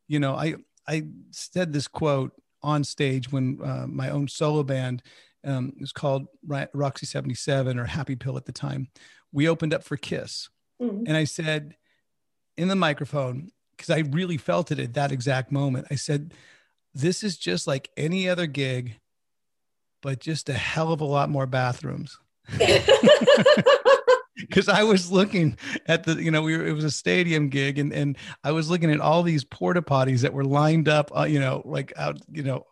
[0.09, 5.03] You know, I I said this quote on stage when uh, my own solo band
[5.45, 8.89] um, was called Roxie 77 or Happy Pill at the time.
[9.33, 10.49] We opened up for Kiss.
[10.81, 11.05] Mhm.
[11.07, 11.77] And I said
[12.57, 16.33] in the microphone, because I really felt it at that exact moment, I said,
[16.95, 18.97] This is just like any other gig,
[20.01, 22.19] but just a hell of a lot more bathrooms.
[24.37, 27.79] Because I was looking at the, you know, we were, it was a stadium gig,
[27.79, 31.23] and and I was looking at all these porta potties that were lined up, uh,
[31.23, 32.67] you know, like out, you know,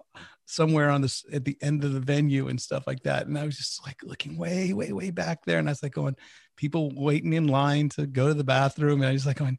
[0.45, 3.27] somewhere on this at the end of the venue and stuff like that.
[3.27, 5.95] And I was just like looking way, way, way back there, and I was like
[5.95, 6.17] going,
[6.57, 9.59] people waiting in line to go to the bathroom, and I was like going,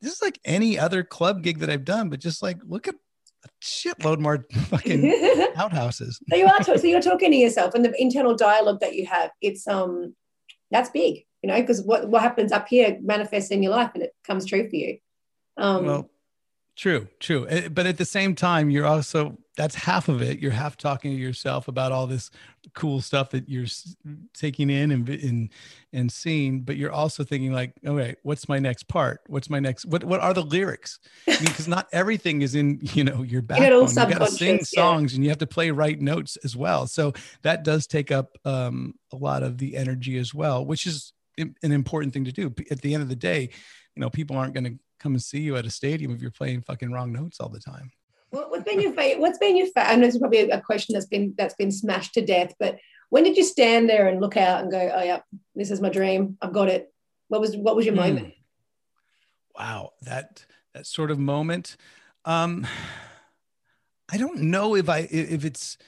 [0.00, 2.94] this is like any other club gig that I've done, but just like look at
[3.46, 5.02] a shitload more fucking
[5.56, 6.18] outhouses.
[6.28, 9.30] so you are so you're talking to yourself and the internal dialogue that you have
[9.40, 10.14] it's um
[10.70, 14.02] that's big you know because what what happens up here manifests in your life and
[14.04, 14.98] it comes true for you
[15.56, 16.10] um well,
[16.76, 17.46] true, true.
[17.48, 20.38] Eh, But at the same time, you're also that's half of it.
[20.38, 22.30] You're half talking to yourself about all this
[22.74, 23.66] cool stuff that you're
[24.34, 25.50] taking in and and
[25.92, 26.60] and seeing.
[26.60, 29.22] But you're also thinking like, okay, what's my next part?
[29.26, 29.86] What's my next?
[29.86, 31.00] What what are the lyrics?
[31.24, 33.66] Because not everything is in you know your backbone.
[33.66, 33.88] You got to
[34.28, 34.82] sing subconscious, yeah.
[34.82, 36.86] songs and you have to play right notes as well.
[36.86, 41.12] So that does take up um, a lot of the energy as well, which is
[41.38, 42.54] an important thing to do.
[42.70, 43.50] At the end of the day,
[43.94, 46.30] you know, people aren't going to come and see you at a stadium if you're
[46.30, 47.90] playing fucking wrong notes all the time.
[48.36, 50.60] What, what's been your favorite what's been your fa- i know this is probably a
[50.60, 52.76] question that's been that's been smashed to death but
[53.10, 55.20] when did you stand there and look out and go oh yeah
[55.56, 56.36] this is my dream.
[56.42, 56.92] I've got it.
[57.28, 58.00] What was what was your Hmm.
[58.00, 58.34] moment?
[59.58, 60.44] Wow, that
[60.74, 61.76] that sort of moment.
[62.24, 62.66] Um,
[64.12, 65.78] I don't know if I if it's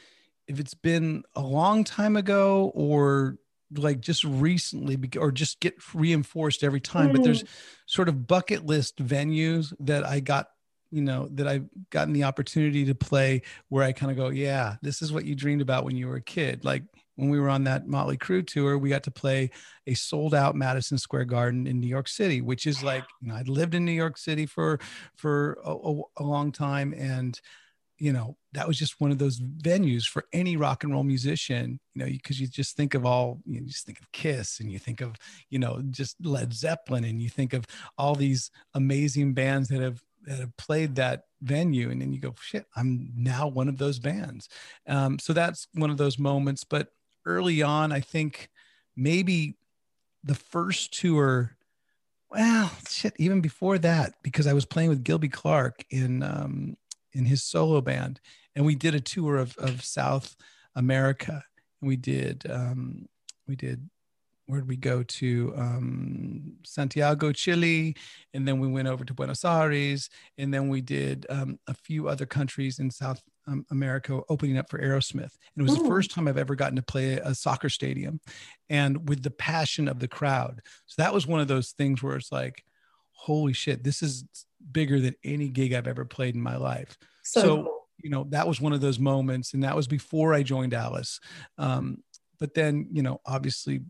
[0.47, 3.37] if it's been a long time ago or
[3.77, 7.45] like just recently or just get reinforced every time but there's
[7.85, 10.49] sort of bucket list venues that i got
[10.91, 14.77] you know that i've gotten the opportunity to play where i kind of go yeah
[14.83, 16.65] this is what you dreamed about when you were a kid.
[16.65, 16.83] Like
[17.17, 19.51] when we were on that motley crue tour we got to play
[19.87, 23.35] a sold out madison square garden in new york city which is like you know
[23.35, 24.79] i'd lived in new york city for
[25.17, 27.41] for a, a, a long time and
[27.99, 31.81] you know that was just one of those venues for any rock and roll musician
[31.95, 34.61] you know because you just think of all you, know, you just think of kiss
[34.61, 35.17] and you think of
[35.51, 40.03] you know just led zeppelin and you think of all these amazing bands that have
[40.29, 43.99] that have played that venue and then you go shit i'm now one of those
[43.99, 44.49] bands.
[44.87, 46.65] Um, so that's one of those moments.
[46.65, 46.89] But
[47.27, 48.49] early on i think
[48.97, 49.57] maybe
[50.25, 51.57] the first tour
[52.31, 56.77] well shit even before that because i was playing with gilby clarke in um,
[57.13, 58.21] in his solo band
[58.57, 60.37] and we did a tour of, of south
[60.75, 61.45] america.
[61.81, 63.09] And we did um,
[63.47, 63.89] we did
[64.49, 67.95] where did we go to um, santiago chile
[68.35, 70.09] and then we went over to buenos aires
[70.39, 74.69] and then we did um, a few other countries in south um, america opening up
[74.71, 75.37] for aerosmith.
[75.55, 78.21] And it was the first time i've ever gotten to play a soccer stadium
[78.69, 80.61] and with the passion of the crowd.
[80.87, 82.65] So that was one of those things where it's like
[83.13, 84.25] holy shit this is
[84.73, 86.97] bigger than any gig i've ever played in my life.
[87.23, 90.43] So, So- you know that was one of those moments and that was before i
[90.43, 91.19] joined alice.
[91.59, 92.03] Um,
[92.39, 93.81] but then you know obviously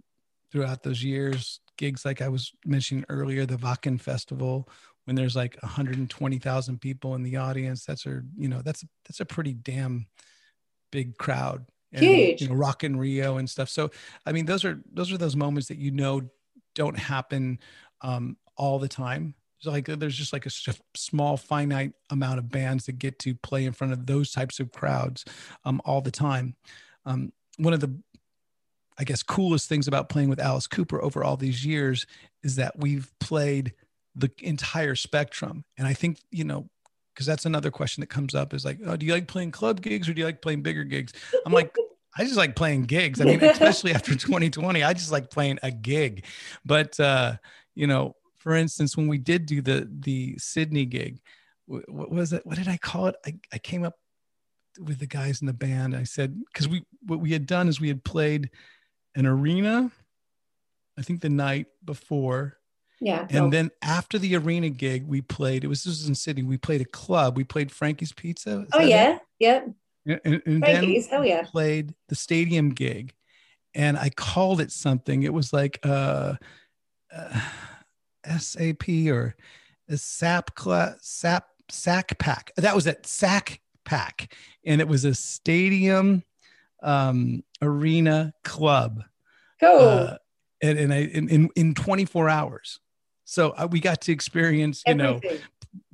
[0.50, 4.68] throughout those years gigs like i was mentioning earlier the wacken festival
[5.04, 9.24] when there's like 120000 people in the audience that's a you know that's that's a
[9.24, 10.06] pretty damn
[10.90, 11.66] big crowd.
[11.92, 12.42] And, Huge.
[12.42, 13.70] you know rock in rio and stuff.
[13.70, 13.90] So
[14.26, 16.20] i mean those are those are those moments that you know
[16.74, 17.58] don't happen
[18.02, 19.34] um, all the time.
[19.58, 20.50] So like there's just like a
[20.94, 24.70] small finite amount of bands that get to play in front of those types of
[24.70, 25.24] crowds
[25.64, 26.54] um, all the time.
[27.06, 27.98] Um, one of the
[28.98, 32.06] i guess coolest things about playing with alice cooper over all these years
[32.42, 33.72] is that we've played
[34.14, 36.68] the entire spectrum and i think you know
[37.14, 39.80] because that's another question that comes up is like oh, do you like playing club
[39.80, 41.12] gigs or do you like playing bigger gigs
[41.46, 41.74] i'm like
[42.18, 43.20] I just like playing gigs.
[43.20, 46.24] I mean, especially after 2020, I just like playing a gig.
[46.64, 47.36] But uh,
[47.76, 51.20] you know, for instance, when we did do the the Sydney gig,
[51.66, 52.44] what was it?
[52.44, 53.16] What did I call it?
[53.24, 53.94] I, I came up
[54.80, 55.94] with the guys in the band.
[55.94, 58.50] I said because we what we had done is we had played
[59.18, 59.90] an arena,
[60.96, 62.58] I think the night before,
[63.00, 63.26] yeah.
[63.30, 63.50] and no.
[63.50, 65.64] then after the arena gig, we played.
[65.64, 66.42] It was this was in Sydney.
[66.42, 67.36] We played a club.
[67.36, 68.66] We played Frankie's Pizza.
[68.72, 68.88] Oh that it?
[68.88, 69.60] yeah, yeah.
[70.06, 71.08] And, and- and then Frankie's.
[71.08, 71.42] Hell yeah.
[71.42, 73.12] played the stadium gig
[73.74, 75.22] and I called it something.
[75.22, 76.34] It was like uh,
[77.14, 77.40] uh
[78.38, 79.36] SAP or
[79.88, 82.52] a SAP class, SAP SAC pack.
[82.56, 84.34] That was it, SAC pack.
[84.64, 86.24] And it was a stadium
[86.82, 89.02] um, arena club.
[89.60, 89.80] Cool.
[89.80, 90.16] Uh,
[90.62, 92.80] and, and I in, in in 24 hours.
[93.24, 95.20] So uh, we got to experience, you know,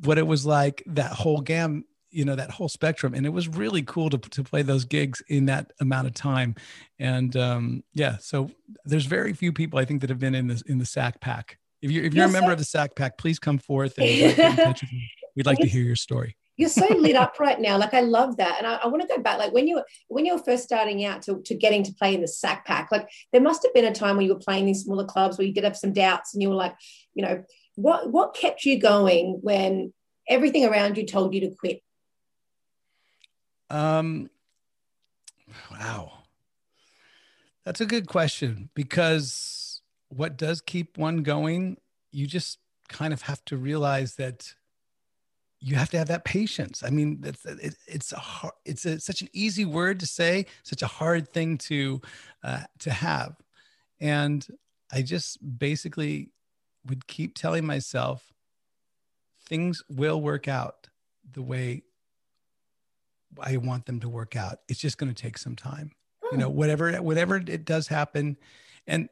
[0.05, 3.49] what it was like that whole gam you know that whole spectrum and it was
[3.49, 6.55] really cool to, to play those gigs in that amount of time
[7.01, 8.49] and um yeah so
[8.85, 11.59] there's very few people i think that have been in this in the sack pack
[11.83, 14.09] if you're if you're Yes, a member of the sack pack please come forth and
[14.09, 15.11] like, get in touch with me.
[15.35, 17.79] we'd like to hear your story You're so lit up right now.
[17.79, 18.57] Like I love that.
[18.59, 19.39] And I, I want to go back.
[19.39, 22.15] Like when you were when you were first starting out to, to getting to play
[22.15, 24.67] in the sack pack, like there must have been a time when you were playing
[24.67, 26.75] these smaller clubs where you did have some doubts and you were like,
[27.15, 27.43] you know,
[27.77, 29.93] what what kept you going when
[30.29, 31.81] everything around you told you to quit?
[33.71, 34.31] Um,
[35.71, 36.13] wow.
[37.65, 41.79] That's a good question because what does keep one going,
[42.13, 44.55] you just kind of have to realize that
[45.67, 46.83] you have to have that patience.
[46.83, 50.45] I mean, it's it, it's a hard, it's a, such an easy word to say,
[50.63, 52.03] such a hard thing to
[52.43, 53.37] uh, to have,
[53.99, 54.47] and
[54.93, 56.31] I just basically
[56.87, 58.35] would keep telling myself
[59.49, 60.89] things will work out
[61.33, 61.83] the way
[63.41, 64.59] I want them to work out.
[64.69, 65.93] It's just going to take some time.
[66.31, 68.37] You know, whatever whatever it does happen,
[68.87, 69.09] and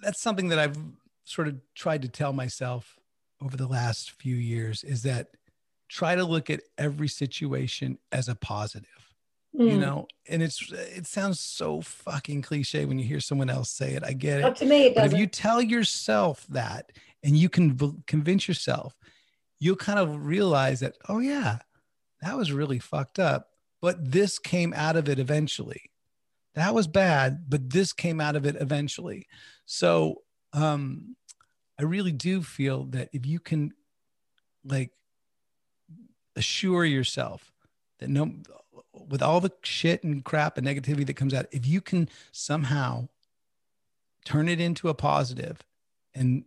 [0.00, 0.78] that's something that I've
[1.24, 2.98] sort of tried to tell myself
[3.42, 5.28] over the last few years is that
[5.88, 8.88] try to look at every situation as a positive
[9.58, 9.80] you Mm.
[9.80, 10.06] know?
[10.28, 14.04] And it's it sounds so fucking cliche when you hear someone else say it.
[14.04, 17.48] I get Not it to me, it but if you tell yourself that and you
[17.48, 18.94] can v- convince yourself
[19.58, 21.58] you'll kind of realize that oh yeah
[22.20, 23.48] that was really fucked up
[23.80, 25.90] but this came out of it eventually.
[26.54, 29.26] That was bad but this came out of it eventually.
[29.64, 30.20] So
[30.52, 31.16] um
[31.78, 33.72] i really do feel that if you can
[34.64, 34.90] like
[36.36, 37.52] assure yourself
[37.98, 38.32] that no
[39.08, 43.08] with all the shit and crap and negativity that comes out if you can somehow
[44.24, 45.64] turn it into a positive
[46.14, 46.44] and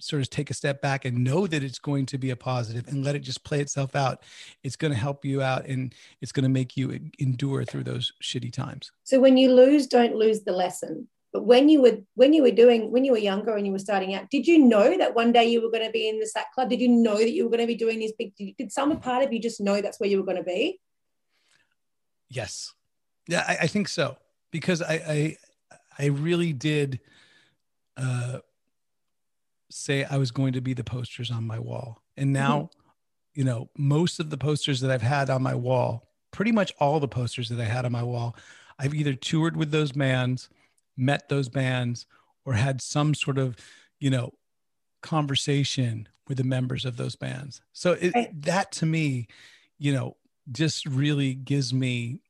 [0.00, 2.86] sort of take a step back and know that it's going to be a positive
[2.86, 4.22] and let it just play itself out
[4.62, 8.12] it's going to help you out and it's going to make you endure through those
[8.22, 11.08] shitty times So when you lose, don't lose the lesson.
[11.32, 13.78] But when you were when you were doing when you were younger and you were
[13.78, 16.26] starting out, did you know that one day you were going to be in the
[16.26, 16.70] sack club?
[16.70, 18.34] Did you know that you were going to be doing these big?
[18.36, 20.80] Did, did some part of you just know that's where you were going to be?
[22.30, 22.72] Yes.
[23.26, 24.16] Yeah, I, I think so
[24.50, 25.36] because I, I
[25.98, 27.00] I really did
[27.96, 28.38] uh,
[29.70, 32.70] say I was going to be the posters on my wall, and now,
[33.34, 37.00] you know, most of the posters that I've had on my wall, pretty much all
[37.00, 38.36] the posters that I had on my wall,
[38.78, 40.48] I've either toured with those bands,
[40.98, 42.04] met those bands,
[42.44, 43.56] or had some sort of,
[44.00, 44.32] you know,
[45.02, 47.60] conversation with the members of those bands.
[47.72, 48.42] So it, Right.
[48.42, 49.28] that to me,
[49.78, 50.16] you know,
[50.50, 52.20] just really gives me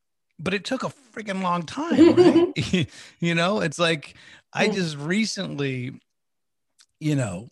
[0.40, 2.88] but it took a freaking long time right
[3.20, 4.14] you know it's like
[4.52, 4.74] i Mm.
[4.74, 6.00] just recently
[7.00, 7.48] you know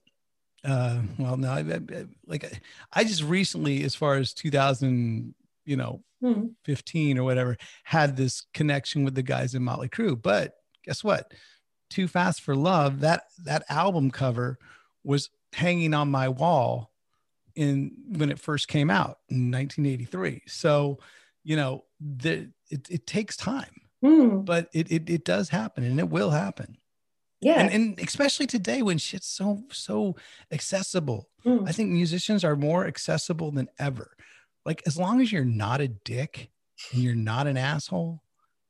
[0.65, 2.61] uh well no I, I- like
[2.93, 6.47] i just recently as far as 2000 you know Hmm.
[6.65, 10.55] 15 or whatever had this connection with the guys in Mötley Crüe but
[10.87, 11.33] guess what
[11.91, 14.59] too fast for love that that album cover
[15.05, 16.91] was hanging on my wall
[17.55, 20.99] in when it first came out in 1983 so
[21.45, 23.71] you know the, it, it takes time
[24.03, 24.41] Hmm.
[24.41, 26.77] but it, it it does happen and it will happen
[27.41, 27.61] Yeah.
[27.61, 30.17] and, and especially today when shit's so so
[30.53, 31.65] accessible Hmm.
[31.67, 34.15] i think musicians are more accessible than ever
[34.67, 36.51] like as long as you're not a dick
[36.93, 38.23] and you're not an asshole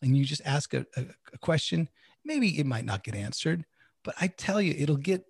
[0.02, 1.88] and you just ask a, a, a question
[2.26, 3.64] maybe it might not get answered
[4.04, 5.24] but i tell you it'll get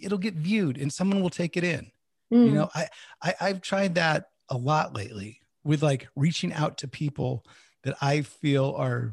[0.00, 1.90] it'll get viewed and someone will take it in.
[2.30, 2.44] Hmm.
[2.44, 2.88] you know I,
[3.22, 7.44] I i've tried that a lot lately with like reaching out to people
[7.82, 9.12] that i feel are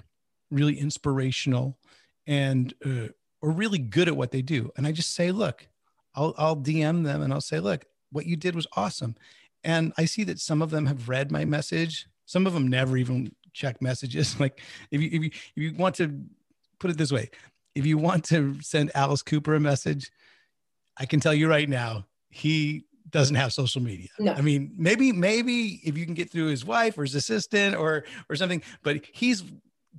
[0.51, 1.78] really inspirational
[2.28, 3.07] and uh,
[3.41, 4.71] or really good at what they do.
[4.78, 5.67] And i just say look
[6.15, 9.15] i'll i'll dm them and i'll say look what you did was awesome.
[9.63, 12.07] And i see that some of them have read my message.
[12.26, 14.36] Some of them never even check messages.
[14.39, 14.61] Like
[14.91, 16.19] if you if you if you want to
[16.80, 17.30] put it this way
[17.76, 20.11] if you want to send alice cooper a message
[20.97, 24.09] i can tell you right now he doesn't have social media.
[24.17, 24.34] No.
[24.34, 28.05] I mean, maybe maybe if you can get through his wife or his assistant or
[28.28, 29.43] or something, but he's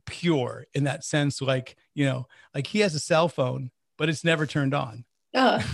[0.04, 1.40] pure in that sense.
[1.40, 5.04] Like you know, like he has a cell phone, but it's never turned on.
[5.32, 5.64] Oh,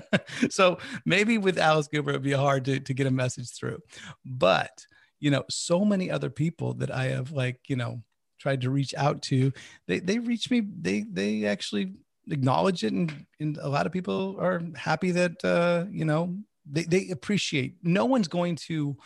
[0.50, 3.80] so maybe with Alice Cooper, it'd be hard to, to get a message through.
[4.24, 4.86] But,
[5.20, 8.02] you know, so many other people that I have like, you know,
[8.38, 9.52] tried to reach out to,
[9.86, 11.94] they, they reach me, they, they actually
[12.30, 12.92] acknowledge it.
[12.92, 16.36] And, and a lot of people are happy that, uh, you know,
[16.70, 18.96] they, they appreciate, no one's going to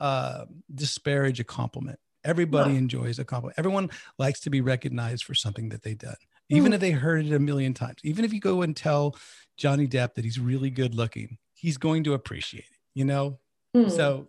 [0.00, 1.98] uh, disparage a compliment.
[2.24, 2.78] Everybody No.
[2.78, 3.58] enjoys a compliment.
[3.58, 6.16] Everyone likes to be recognized for something that they've done,
[6.48, 6.74] even Mm.
[6.76, 7.96] if they heard it a million times.
[8.04, 9.16] Even if you go and tell
[9.56, 13.38] Johnny Depp that he's really good looking, he's going to appreciate it, you know?
[13.74, 13.88] Hmm.
[13.88, 14.28] So,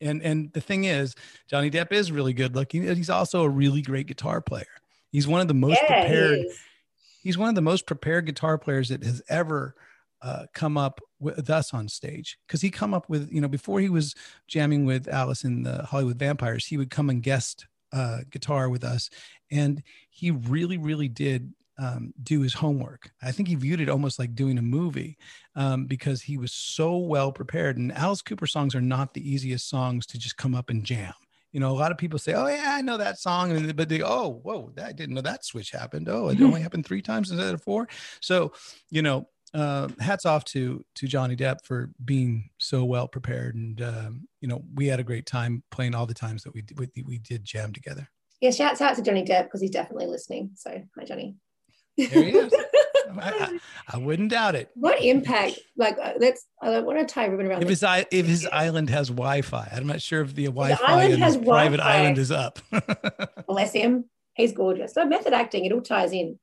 [0.00, 1.14] and and the thing is,
[1.48, 2.86] Johnny Depp is really good looking.
[2.88, 4.66] and He's also a really great guitar player.
[5.10, 6.38] He's one of the most yeah, prepared.
[6.38, 6.58] is.
[7.22, 9.74] He's one of the most prepared guitar players that has ever
[10.22, 12.38] uh, come up with us on stage.
[12.46, 14.14] Because he come up with, you know, before he was
[14.48, 18.84] jamming with Alice in the Hollywood Vampires, he would come and guest uh, guitar with
[18.84, 19.10] us,
[19.50, 23.10] and he really, really did um, do his homework.
[23.22, 25.16] I think he viewed it almost like doing a movie
[25.56, 27.78] um, because he was so well prepared.
[27.78, 31.14] And Alice Cooper songs are not the easiest songs to just come up and jam.
[31.52, 33.88] You know, a lot of people say, "Oh yeah, I know that song," and but
[33.88, 36.08] they, "Oh, whoa, I didn't know that switch happened.
[36.08, 37.88] Oh, it only happened three times instead of four.
[38.20, 38.52] So,
[38.90, 43.82] you know, uh, hats off to to Johnny Depp for being so well prepared, and
[43.82, 47.02] um, you know, we had a great time playing all the times that we we,
[47.04, 48.08] we did jam together.
[48.40, 50.50] Yeah, shouts out to Johnny Depp because he's definitely listening.
[50.54, 51.34] So, hi, Johnny.
[52.08, 52.54] There he is.
[53.18, 54.70] I, I, I wouldn't doubt it.
[54.74, 55.58] what impact?
[55.76, 56.46] Like, uh, let's.
[56.62, 60.00] I want to tie ribbon around If his if his island has Wi-Fi, I'm not
[60.00, 61.98] sure if the Wi-Fi island has private Wi-Fi.
[61.98, 62.58] island is up.
[63.48, 64.04] Bless him.
[64.34, 64.94] He's gorgeous.
[64.94, 66.38] So method acting, it all ties in.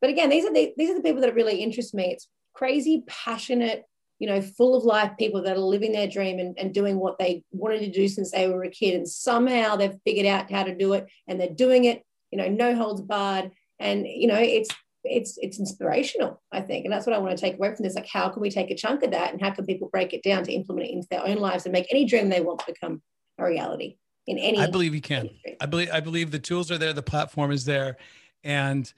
[0.00, 2.12] But again, these are the these are the people that really interest me.
[2.12, 3.84] It's crazy, passionate,
[4.18, 7.18] you know, full of life people that are living their dream and, and doing what
[7.18, 8.94] they wanted to do since they were a kid.
[8.94, 12.48] And somehow they've figured out how to do it and they're doing it, you know,
[12.48, 13.50] no holds barred.
[13.80, 14.70] And you know, it's
[15.04, 16.84] it's it's inspirational, I think.
[16.84, 17.94] And that's what I want to take away from this.
[17.94, 20.22] Like, how can we take a chunk of that and how can people break it
[20.22, 23.02] down to implement it into their own lives and make any dream they want become
[23.38, 23.96] a reality
[24.26, 25.26] in any I believe you can.
[25.26, 25.56] industry?
[25.60, 27.96] I believe I believe the tools are there, the platform is there,
[28.42, 28.92] and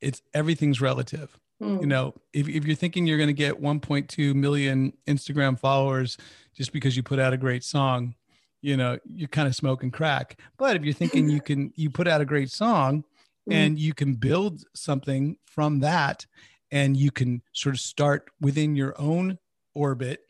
[0.00, 1.38] it's everything's relative.
[1.60, 1.78] Hmm.
[1.80, 6.16] You know, if, if you're thinking you're going to get 1.2 million Instagram followers
[6.54, 8.14] just because you put out a great song,
[8.62, 10.40] you know, you're kind of smoking crack.
[10.56, 13.04] But if you're thinking you can, you put out a great song
[13.48, 13.54] Mm.
[13.54, 16.26] and you can build something from that
[16.70, 19.38] and you can sort of start within your own
[19.74, 20.20] orbit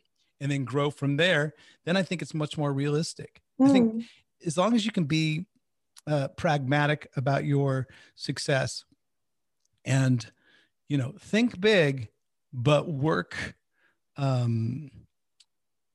[0.40, 1.54] and then grow from there
[1.84, 4.04] then i think it's much more realistic i think Mm.
[4.46, 5.46] as long as you can be
[6.06, 8.84] uh, pragmatic about your success
[9.84, 10.30] and
[10.88, 12.08] you know think big
[12.52, 13.54] but work
[14.16, 14.90] um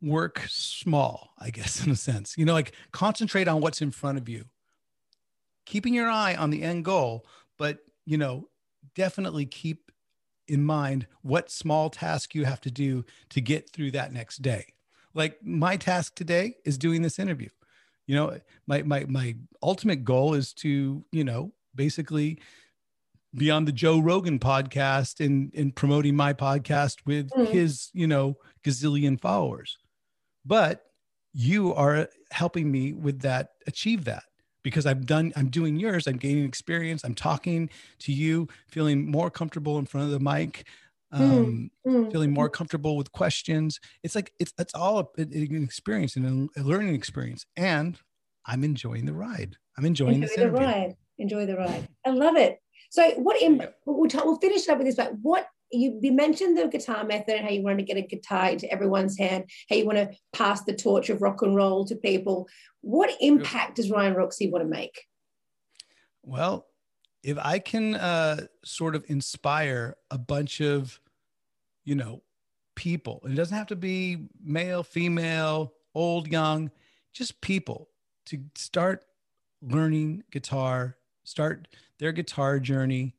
[0.02, 4.18] work small i guess in a sense you know like concentrate on what's in front
[4.18, 4.46] of you
[5.66, 7.26] keeping your eye on the end goal
[7.58, 8.48] but you know
[8.96, 9.92] definitely keep
[10.48, 14.74] in mind what small task you have to do to get through that next day.
[15.16, 17.50] Like my task today is doing this interview.
[18.06, 22.40] You know my my my ultimate goal is to you know basically
[23.34, 27.48] be on the Joe Rogan podcast and and promoting my podcast with Mhm.
[27.48, 29.78] his you know gazillion followers.
[30.46, 30.86] But
[31.34, 34.24] you are helping me with that achieve that
[34.66, 39.30] because I've done I'm doing yours I'm gaining experience I'm talking to you feeling more
[39.30, 40.68] comfortable in front of the mic
[41.12, 42.12] um, Mm.
[42.12, 43.80] feeling more comfortable with questions.
[44.04, 47.98] It's like it's it's all an experience and a learning experience, and
[48.46, 49.56] I'm enjoying the ride.
[49.78, 50.66] I'm enjoying Enjoy the interview.
[50.66, 50.96] ride.
[51.20, 51.88] Enjoy the ride.
[52.06, 52.58] I love it.
[52.90, 53.40] So, what?
[53.42, 54.96] In, we'll, ta- we'll finish it up with this.
[54.96, 58.02] But what you, you mentioned the guitar method and how you want to get a
[58.02, 61.86] guitar into everyone's hand, how you want to pass the torch of rock and roll
[61.86, 62.48] to people.
[62.82, 65.04] What impact does Ryan Roxie want to make?
[66.24, 66.68] Well,
[67.24, 71.00] if I can uh, sort of inspire a bunch of,
[71.84, 72.22] you know,
[72.76, 76.70] people, it doesn't have to be male, female, old, young,
[77.14, 77.90] just people
[78.28, 79.04] to start
[79.62, 81.68] learning guitar, start
[82.00, 83.16] their guitar journey.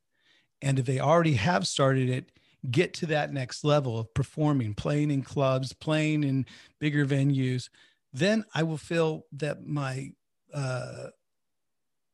[0.63, 2.31] And if they already have started it,
[2.71, 6.47] get to that next level of performing, playing in clubs, playing in
[6.79, 7.69] bigger venues,
[8.13, 10.13] then I will feel that my,
[10.53, 11.09] uh,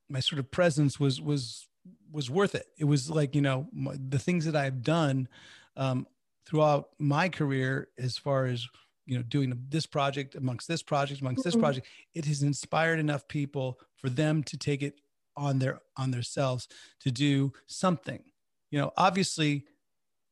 [0.08, 1.68] my sort of presence was was
[2.10, 2.66] was worth it.
[2.78, 5.28] It was like you know my, the things that I've done
[5.76, 6.06] um,
[6.46, 8.66] throughout my career, as far as
[9.06, 11.60] you know, doing this project amongst this project amongst this Mhm.
[11.60, 15.00] project, it has inspired enough people for them to take it
[15.36, 16.68] on their on themselves
[17.00, 18.22] to do something.
[18.70, 19.66] You know, obviously,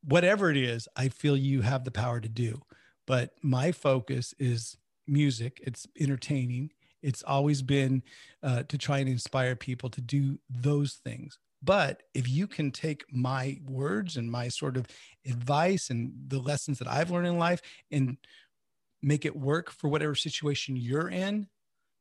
[0.03, 2.61] whatever it is, I feel you have the power to do.
[3.07, 4.77] But my focus is
[5.07, 5.59] music.
[5.63, 6.71] It's entertaining.
[7.01, 8.03] It's always been
[8.43, 11.39] uh, to try and inspire people to do those things.
[11.63, 14.87] But if you can take my words and my sort of
[15.25, 18.17] advice and the lessons that I've learned in life and
[19.01, 21.47] make it work for whatever situation you're in,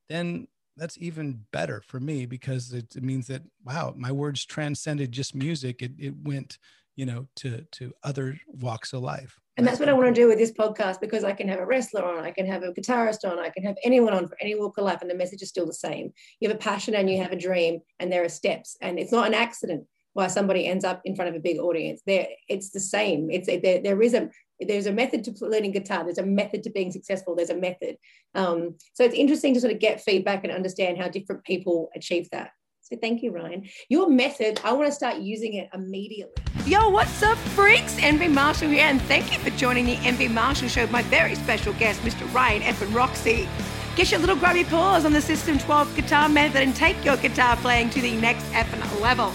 [0.09, 5.34] then that's even better for me because it, means that wow, my words transcended just
[5.34, 5.82] music.
[5.82, 6.59] It it went,
[6.97, 9.38] you know, to to other walks of life.
[9.57, 11.66] And that's what I want to do with this podcast because I can have a
[11.66, 14.55] wrestler on, I can have a guitarist on, I can have anyone on for any
[14.55, 16.12] walk of life, and the message is still the same.
[16.41, 19.12] You have a passion and you have a dream, and there are steps, and it's
[19.12, 22.03] not an accident why somebody ends up in front of a big audience.
[22.07, 23.30] There, it's the same.
[23.30, 24.28] It's there, there is a
[24.61, 26.05] there's a method to learning guitar.
[26.05, 27.34] There's a method to being successful.
[27.34, 27.97] There's a method.
[28.34, 32.28] Um, so it's interesting to sort of get feedback and understand how different people achieve
[32.32, 32.51] that.
[32.93, 33.68] So thank you, Ryan.
[33.88, 36.34] Your method, I want to start using it immediately.
[36.66, 37.97] Yo, what's up, freaks?
[38.01, 41.72] Envy Marshall here, and thank you for joining the Envy Marshall Show my very special
[41.74, 42.32] guest, Mr.
[42.34, 42.82] Ryan F.
[42.82, 43.47] and Roxie.
[43.95, 47.57] Get your little grubby paws on the System 12 guitar method and take your guitar
[47.59, 49.30] playing to the next effing level.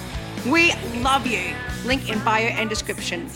[0.51, 1.53] We love you.
[1.85, 3.29] Link in bio and description.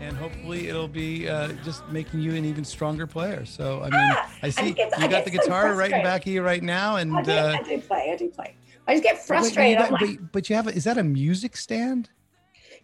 [0.00, 3.44] and hopefully it'll be uh, just making you an even stronger player.
[3.44, 5.92] So I mean, Ah, I see get- I you got get the so guitar right
[5.92, 8.10] in back of you right now, and I do, uh, I do play.
[8.12, 8.54] I do play.
[8.86, 9.78] I just get frustrated.
[9.78, 12.10] got- I'm like, but, you have a, is that a music stand?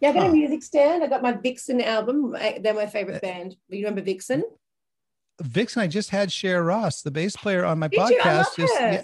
[0.01, 0.29] yeah, I got huh.
[0.31, 1.05] a music stand.
[1.05, 2.33] I got my Vixen album.
[2.61, 3.57] They're my favorite Uh, band.
[3.69, 4.43] You remember Vixen?
[5.41, 8.11] Vixen, I just had Share Ross, the bass player, on my Did podcast.
[8.13, 8.21] you?
[8.25, 8.93] I love just her.
[8.93, 9.03] yeah.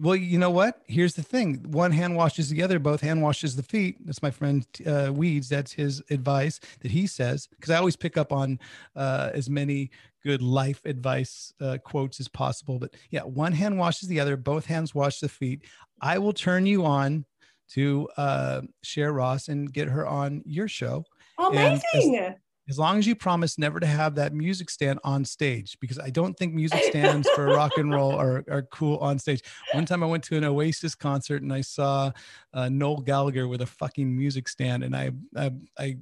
[0.00, 0.80] Well, you know what?
[0.86, 2.78] Here's the thing: one hand washes the other.
[2.78, 3.96] Both hand washes the feet.
[4.04, 5.48] That's my friend uh, Weeds.
[5.48, 8.58] That's his advice that he says because I always pick up on
[8.96, 9.90] uh, as many
[10.24, 12.78] good life advice uh, quotes as possible.
[12.78, 14.36] But yeah, one hand washes the other.
[14.36, 15.64] Both hands wash the feet.
[16.00, 17.24] I will turn you on
[17.70, 18.62] to uh,
[18.96, 21.04] Ross and get her on your show
[21.38, 22.34] And as- amazing.
[22.68, 26.10] As long as you promise never to have that music stand on stage because i
[26.10, 29.42] don't think music stands for rock and roll are, are cool on stage
[29.72, 32.10] one time i went to an oasis concert and i saw
[32.54, 35.96] uh, noel gallagher with a fucking music stand and i i i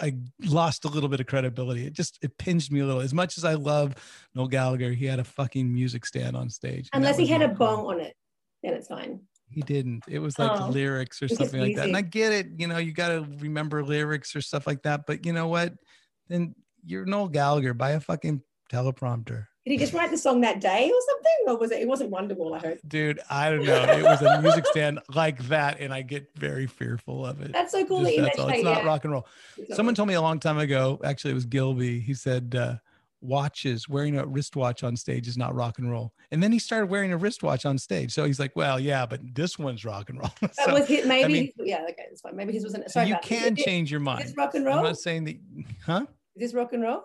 [0.00, 1.86] I lost a little bit of credibility.
[1.86, 3.02] It just it pinged me a little.
[3.02, 3.94] As much as I love
[4.34, 6.88] Noel Gallagher, he had a fucking music stand on stage.
[6.94, 7.56] Unless he had a cool.
[7.56, 8.14] bong on it,
[8.62, 9.20] then it's fine.
[9.50, 10.04] He didn't.
[10.08, 11.86] It was like Oh, lyrics or something like that.
[11.86, 12.46] And I get it.
[12.56, 15.02] You know, you got to remember lyrics or stuff like that.
[15.06, 15.74] But you know what?
[16.32, 16.54] Then
[16.84, 17.74] you're Noel Gallagher.
[17.74, 19.46] Buy a fucking teleprompter.
[19.64, 21.32] Did he just write the song that day or something?
[21.46, 21.80] Or was it?
[21.80, 22.78] It wasn't Wonderwall, I hope.
[22.88, 23.82] Dude, I don't know.
[23.84, 27.52] It was a music stand like that, and I get very fearful of it.
[27.52, 28.48] That's so cool Just that you that's all.
[28.48, 28.86] It's not yeah.
[28.86, 29.26] rock and roll.
[29.56, 32.00] It's Someone told me a long time ago, actually, it was Gilby.
[32.00, 32.76] He said, uh,
[33.20, 36.12] watches, wearing a wristwatch on stage is not rock and roll.
[36.32, 38.12] And then he started wearing a wristwatch on stage.
[38.12, 40.32] So he's like, well, yeah, but this one's rock and roll.
[40.40, 41.32] That so was his, maybe.
[41.32, 42.34] mean- yeah, okay, that's fine.
[42.34, 42.90] Maybe his wasn't.
[42.90, 44.24] Sorry you can it- change your mind.
[44.24, 45.36] this rock and roll I'm not saying that,
[45.86, 46.06] huh?
[46.36, 47.02] Is this rock and roll?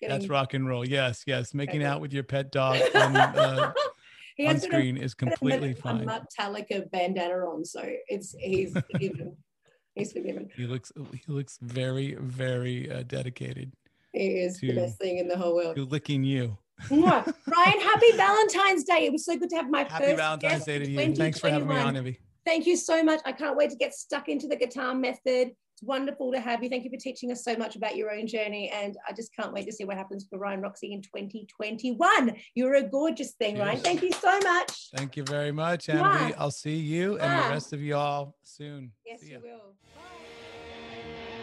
[0.00, 0.86] That's rock and roll.
[0.86, 1.54] Yes, yes.
[1.54, 3.72] Making out with your pet dog on, uh,
[4.40, 6.06] on got a- screen is completely a fine.
[6.06, 9.36] Metallica bandana on, so it's he's forgiven.
[9.94, 10.48] he's forgiven.
[10.56, 13.72] He looks he looks very, very uh, dedicated
[14.12, 15.76] He is the best thing in the whole world.
[15.76, 16.58] to licking you.
[16.90, 19.06] Ryan, happy Valentine's Day.
[19.06, 21.14] It was so good to have my Happy first Valentine's Day to you.
[21.14, 22.18] Thanks for having me on, Ivy.
[22.44, 23.20] Thank you so much.
[23.24, 25.52] I can't wait to get stuck into the guitar method.
[25.82, 26.68] It's wonderful to have you.
[26.68, 28.70] Thank you for teaching us so much about your own journey.
[28.72, 32.36] And I just can't wait to see what happens for Ryan Roxie in 2021.
[32.54, 33.78] You're a gorgeous thing, Ryan.
[33.78, 34.90] Thank you so much.
[34.96, 36.20] Thank you very much, Mwah.
[36.20, 36.34] Amity.
[36.36, 37.48] I'll see you and Mwah.
[37.48, 38.92] the rest of you all soon.
[39.04, 39.74] Yes, you will.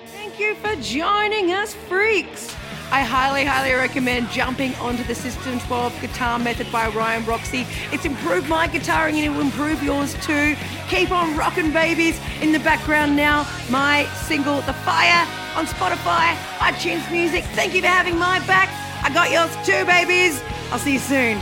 [0.05, 2.55] Thank you for joining us, freaks.
[2.91, 7.67] I highly, highly recommend jumping onto the System 12 guitar method by Ryan Roxie.
[7.91, 10.55] It's improved my guitaring and it will improve yours too.
[10.89, 12.19] Keep on rocking, babies.
[12.41, 17.43] In the background now, my single, The Fire, on Spotify, iTunes Music.
[17.53, 18.69] Thank you for having my back.
[19.03, 20.41] I got yours too, babies.
[20.71, 21.39] I'll see you soon.